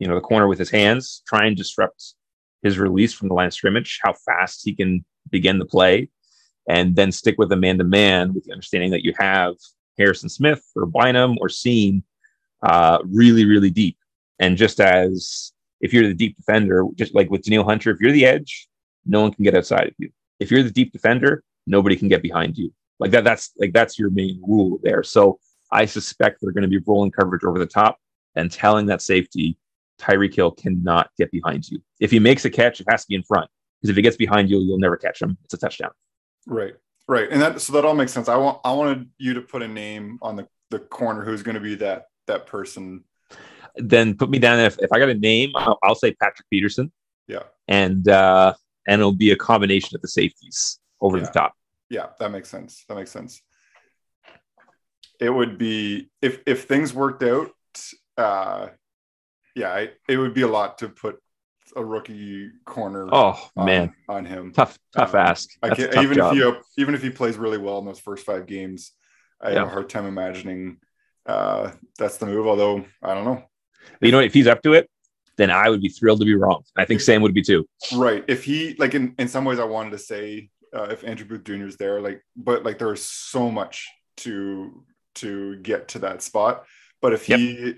you 0.00 0.08
know 0.08 0.16
the 0.16 0.20
corner 0.20 0.48
with 0.48 0.58
his 0.58 0.70
hands, 0.70 1.22
try 1.28 1.46
and 1.46 1.56
disrupt 1.56 2.14
his 2.62 2.78
release 2.78 3.12
from 3.12 3.28
the 3.28 3.34
line 3.34 3.46
of 3.46 3.54
scrimmage, 3.54 4.00
how 4.02 4.12
fast 4.12 4.62
he 4.64 4.74
can 4.74 5.04
begin 5.30 5.58
the 5.58 5.64
play, 5.64 6.08
and 6.68 6.96
then 6.96 7.12
stick 7.12 7.36
with 7.38 7.52
a 7.52 7.56
man 7.56 7.78
to 7.78 7.84
man 7.84 8.34
with 8.34 8.44
the 8.44 8.52
understanding 8.52 8.90
that 8.90 9.04
you 9.04 9.14
have 9.18 9.54
Harrison 9.98 10.28
Smith 10.28 10.64
or 10.74 10.86
Bynum 10.86 11.36
or 11.40 11.48
Cine 11.48 12.02
uh, 12.62 12.98
really, 13.04 13.44
really 13.44 13.70
deep. 13.70 13.96
And 14.38 14.56
just 14.56 14.80
as 14.80 15.52
if 15.80 15.92
you're 15.92 16.08
the 16.08 16.14
deep 16.14 16.36
defender, 16.36 16.84
just 16.94 17.14
like 17.14 17.30
with 17.30 17.42
Danielle 17.42 17.64
Hunter, 17.64 17.90
if 17.90 18.00
you're 18.00 18.12
the 18.12 18.26
edge, 18.26 18.68
no 19.06 19.20
one 19.20 19.32
can 19.32 19.44
get 19.44 19.54
outside 19.54 19.88
of 19.88 19.94
you. 19.98 20.10
If 20.38 20.50
you're 20.50 20.62
the 20.62 20.70
deep 20.70 20.92
defender, 20.92 21.42
nobody 21.66 21.96
can 21.96 22.08
get 22.08 22.22
behind 22.22 22.56
you. 22.56 22.72
Like 22.98 23.10
that, 23.12 23.24
that's 23.24 23.52
like 23.58 23.72
that's 23.72 23.98
your 23.98 24.10
main 24.10 24.42
rule 24.46 24.78
there. 24.82 25.02
So 25.02 25.38
I 25.70 25.86
suspect 25.86 26.38
they're 26.40 26.52
going 26.52 26.62
to 26.62 26.68
be 26.68 26.84
rolling 26.86 27.10
coverage 27.10 27.44
over 27.44 27.58
the 27.58 27.66
top 27.66 27.98
and 28.34 28.50
telling 28.50 28.86
that 28.86 29.02
safety 29.02 29.56
Tyreek 30.00 30.34
Hill 30.34 30.50
cannot 30.50 31.10
get 31.18 31.30
behind 31.30 31.68
you. 31.68 31.80
If 32.00 32.10
he 32.10 32.18
makes 32.18 32.44
a 32.44 32.50
catch, 32.50 32.80
it 32.80 32.86
has 32.90 33.02
to 33.02 33.08
be 33.08 33.14
in 33.14 33.22
front. 33.22 33.50
Because 33.80 33.90
if 33.90 33.96
he 33.96 34.02
gets 34.02 34.16
behind 34.16 34.50
you, 34.50 34.58
you'll 34.60 34.78
never 34.78 34.96
catch 34.96 35.20
him. 35.22 35.36
It's 35.44 35.54
a 35.54 35.58
touchdown. 35.58 35.90
Right. 36.46 36.74
Right. 37.08 37.28
And 37.30 37.40
that 37.42 37.60
so 37.60 37.72
that 37.74 37.84
all 37.84 37.94
makes 37.94 38.12
sense. 38.12 38.28
I 38.28 38.36
want 38.36 38.60
I 38.64 38.72
wanted 38.72 39.08
you 39.18 39.34
to 39.34 39.40
put 39.40 39.62
a 39.62 39.68
name 39.68 40.18
on 40.22 40.36
the 40.36 40.46
the 40.70 40.78
corner 40.78 41.24
who's 41.24 41.42
going 41.42 41.56
to 41.56 41.60
be 41.60 41.74
that 41.76 42.06
that 42.26 42.46
person. 42.46 43.04
Then 43.76 44.16
put 44.16 44.30
me 44.30 44.38
down. 44.38 44.58
If, 44.60 44.78
if 44.80 44.92
I 44.92 44.98
got 44.98 45.08
a 45.08 45.14
name, 45.14 45.52
I'll, 45.54 45.78
I'll 45.82 45.94
say 45.94 46.12
Patrick 46.14 46.48
Peterson, 46.50 46.90
Yeah. 47.28 47.44
and 47.68 48.06
uh, 48.08 48.54
and 48.86 49.00
it'll 49.00 49.12
be 49.12 49.30
a 49.30 49.36
combination 49.36 49.94
of 49.96 50.02
the 50.02 50.08
safeties 50.08 50.78
over 51.00 51.18
Yeah. 51.18 51.24
the 51.24 51.30
top. 51.30 51.52
Yeah, 51.88 52.06
that 52.18 52.30
makes 52.30 52.48
sense. 52.48 52.84
That 52.88 52.96
makes 52.96 53.10
sense. 53.10 53.42
It 55.18 55.30
would 55.30 55.58
be 55.58 56.10
if 56.22 56.40
if 56.46 56.64
things 56.64 56.92
worked 56.94 57.22
out. 57.22 57.50
Uh, 58.16 58.68
yeah, 59.54 59.70
I, 59.72 59.90
it 60.08 60.16
would 60.16 60.34
be 60.34 60.42
a 60.42 60.48
lot 60.48 60.78
to 60.78 60.88
put 60.88 61.18
a 61.76 61.84
rookie 61.84 62.50
corner. 62.64 63.08
Oh 63.12 63.48
on, 63.56 63.66
man, 63.66 63.94
on 64.08 64.24
him. 64.24 64.52
tough 64.52 64.78
tough 64.94 65.14
Um, 65.14 65.20
ask. 65.20 65.48
I 65.62 65.68
That's 65.68 65.78
a 65.80 65.82
can't 65.84 65.94
tough 65.94 66.04
even 66.04 66.16
job. 66.16 66.36
if 66.36 66.56
he 66.76 66.82
even 66.82 66.94
if 66.94 67.02
he 67.02 67.10
plays 67.10 67.36
really 67.36 67.58
well 67.58 67.78
in 67.78 67.84
those 67.84 68.00
first 68.00 68.24
five 68.26 68.46
games. 68.46 68.92
I 69.40 69.50
Yeah. 69.52 69.60
have 69.60 69.68
a 69.68 69.70
hard 69.70 69.88
time 69.88 70.06
imagining 70.06 70.78
uh, 71.26 71.70
that's 71.98 72.16
the 72.18 72.26
move. 72.26 72.46
Although 72.46 72.84
I 73.02 73.14
don't 73.14 73.24
know. 73.24 73.42
But 74.00 74.06
you 74.06 74.12
know, 74.12 74.20
if 74.20 74.34
he's 74.34 74.46
up 74.46 74.62
to 74.62 74.72
it, 74.74 74.90
then 75.36 75.50
I 75.50 75.70
would 75.70 75.80
be 75.80 75.88
thrilled 75.88 76.20
to 76.20 76.26
be 76.26 76.34
wrong. 76.34 76.62
I 76.76 76.84
think 76.84 77.00
Sam 77.00 77.22
would 77.22 77.34
be 77.34 77.42
too. 77.42 77.66
Right. 77.94 78.24
If 78.28 78.44
he 78.44 78.74
like 78.78 78.94
in, 78.94 79.14
in 79.18 79.28
some 79.28 79.44
ways 79.44 79.58
I 79.58 79.64
wanted 79.64 79.90
to 79.92 79.98
say 79.98 80.50
uh, 80.74 80.88
if 80.90 81.04
Andrew 81.04 81.26
Booth 81.26 81.44
Jr. 81.44 81.66
is 81.66 81.76
there, 81.76 82.00
like, 82.00 82.22
but 82.36 82.64
like 82.64 82.78
there's 82.78 83.02
so 83.02 83.50
much 83.50 83.88
to 84.18 84.84
to 85.16 85.56
get 85.56 85.88
to 85.88 86.00
that 86.00 86.20
spot. 86.22 86.64
But 87.00 87.12
if 87.14 87.24
he 87.26 87.74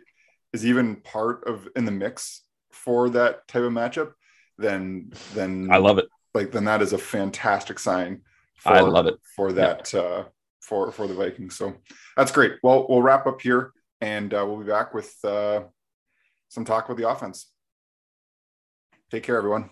is 0.53 0.67
even 0.67 0.97
part 0.97 1.45
of 1.47 1.69
in 1.77 1.85
the 1.85 1.93
mix 1.93 2.43
for 2.71 3.11
that 3.11 3.47
type 3.49 3.63
of 3.63 3.73
matchup, 3.73 4.13
then 4.59 5.13
then 5.35 5.69
I 5.71 5.79
love 5.79 5.99
it. 5.99 6.09
like 6.35 6.53
then 6.53 6.65
that 6.65 6.83
is 6.83 6.93
a 6.93 6.99
fantastic 6.99 7.79
sign. 7.79 8.23
For, 8.57 8.73
I 8.73 8.81
love 8.81 9.07
it. 9.07 9.19
for 9.37 9.53
that 9.53 9.93
uh, 9.95 10.25
for 10.61 10.93
for 10.93 11.07
the 11.07 11.15
Vikings. 11.15 11.57
So 11.57 11.75
that's 12.17 12.33
great. 12.33 12.55
Well, 12.63 12.87
we'll 12.89 13.03
wrap 13.03 13.27
up 13.27 13.41
here, 13.41 13.73
and 14.01 14.33
uh, 14.33 14.45
we'll 14.47 14.59
be 14.59 14.71
back 14.71 14.95
with 14.95 15.13
uh, 15.25 15.63
some 16.49 16.65
talk 16.65 16.89
with 16.89 16.99
the 16.99 17.09
offense. 17.09 17.51
Take 19.11 19.25
care, 19.25 19.37
everyone. 19.37 19.71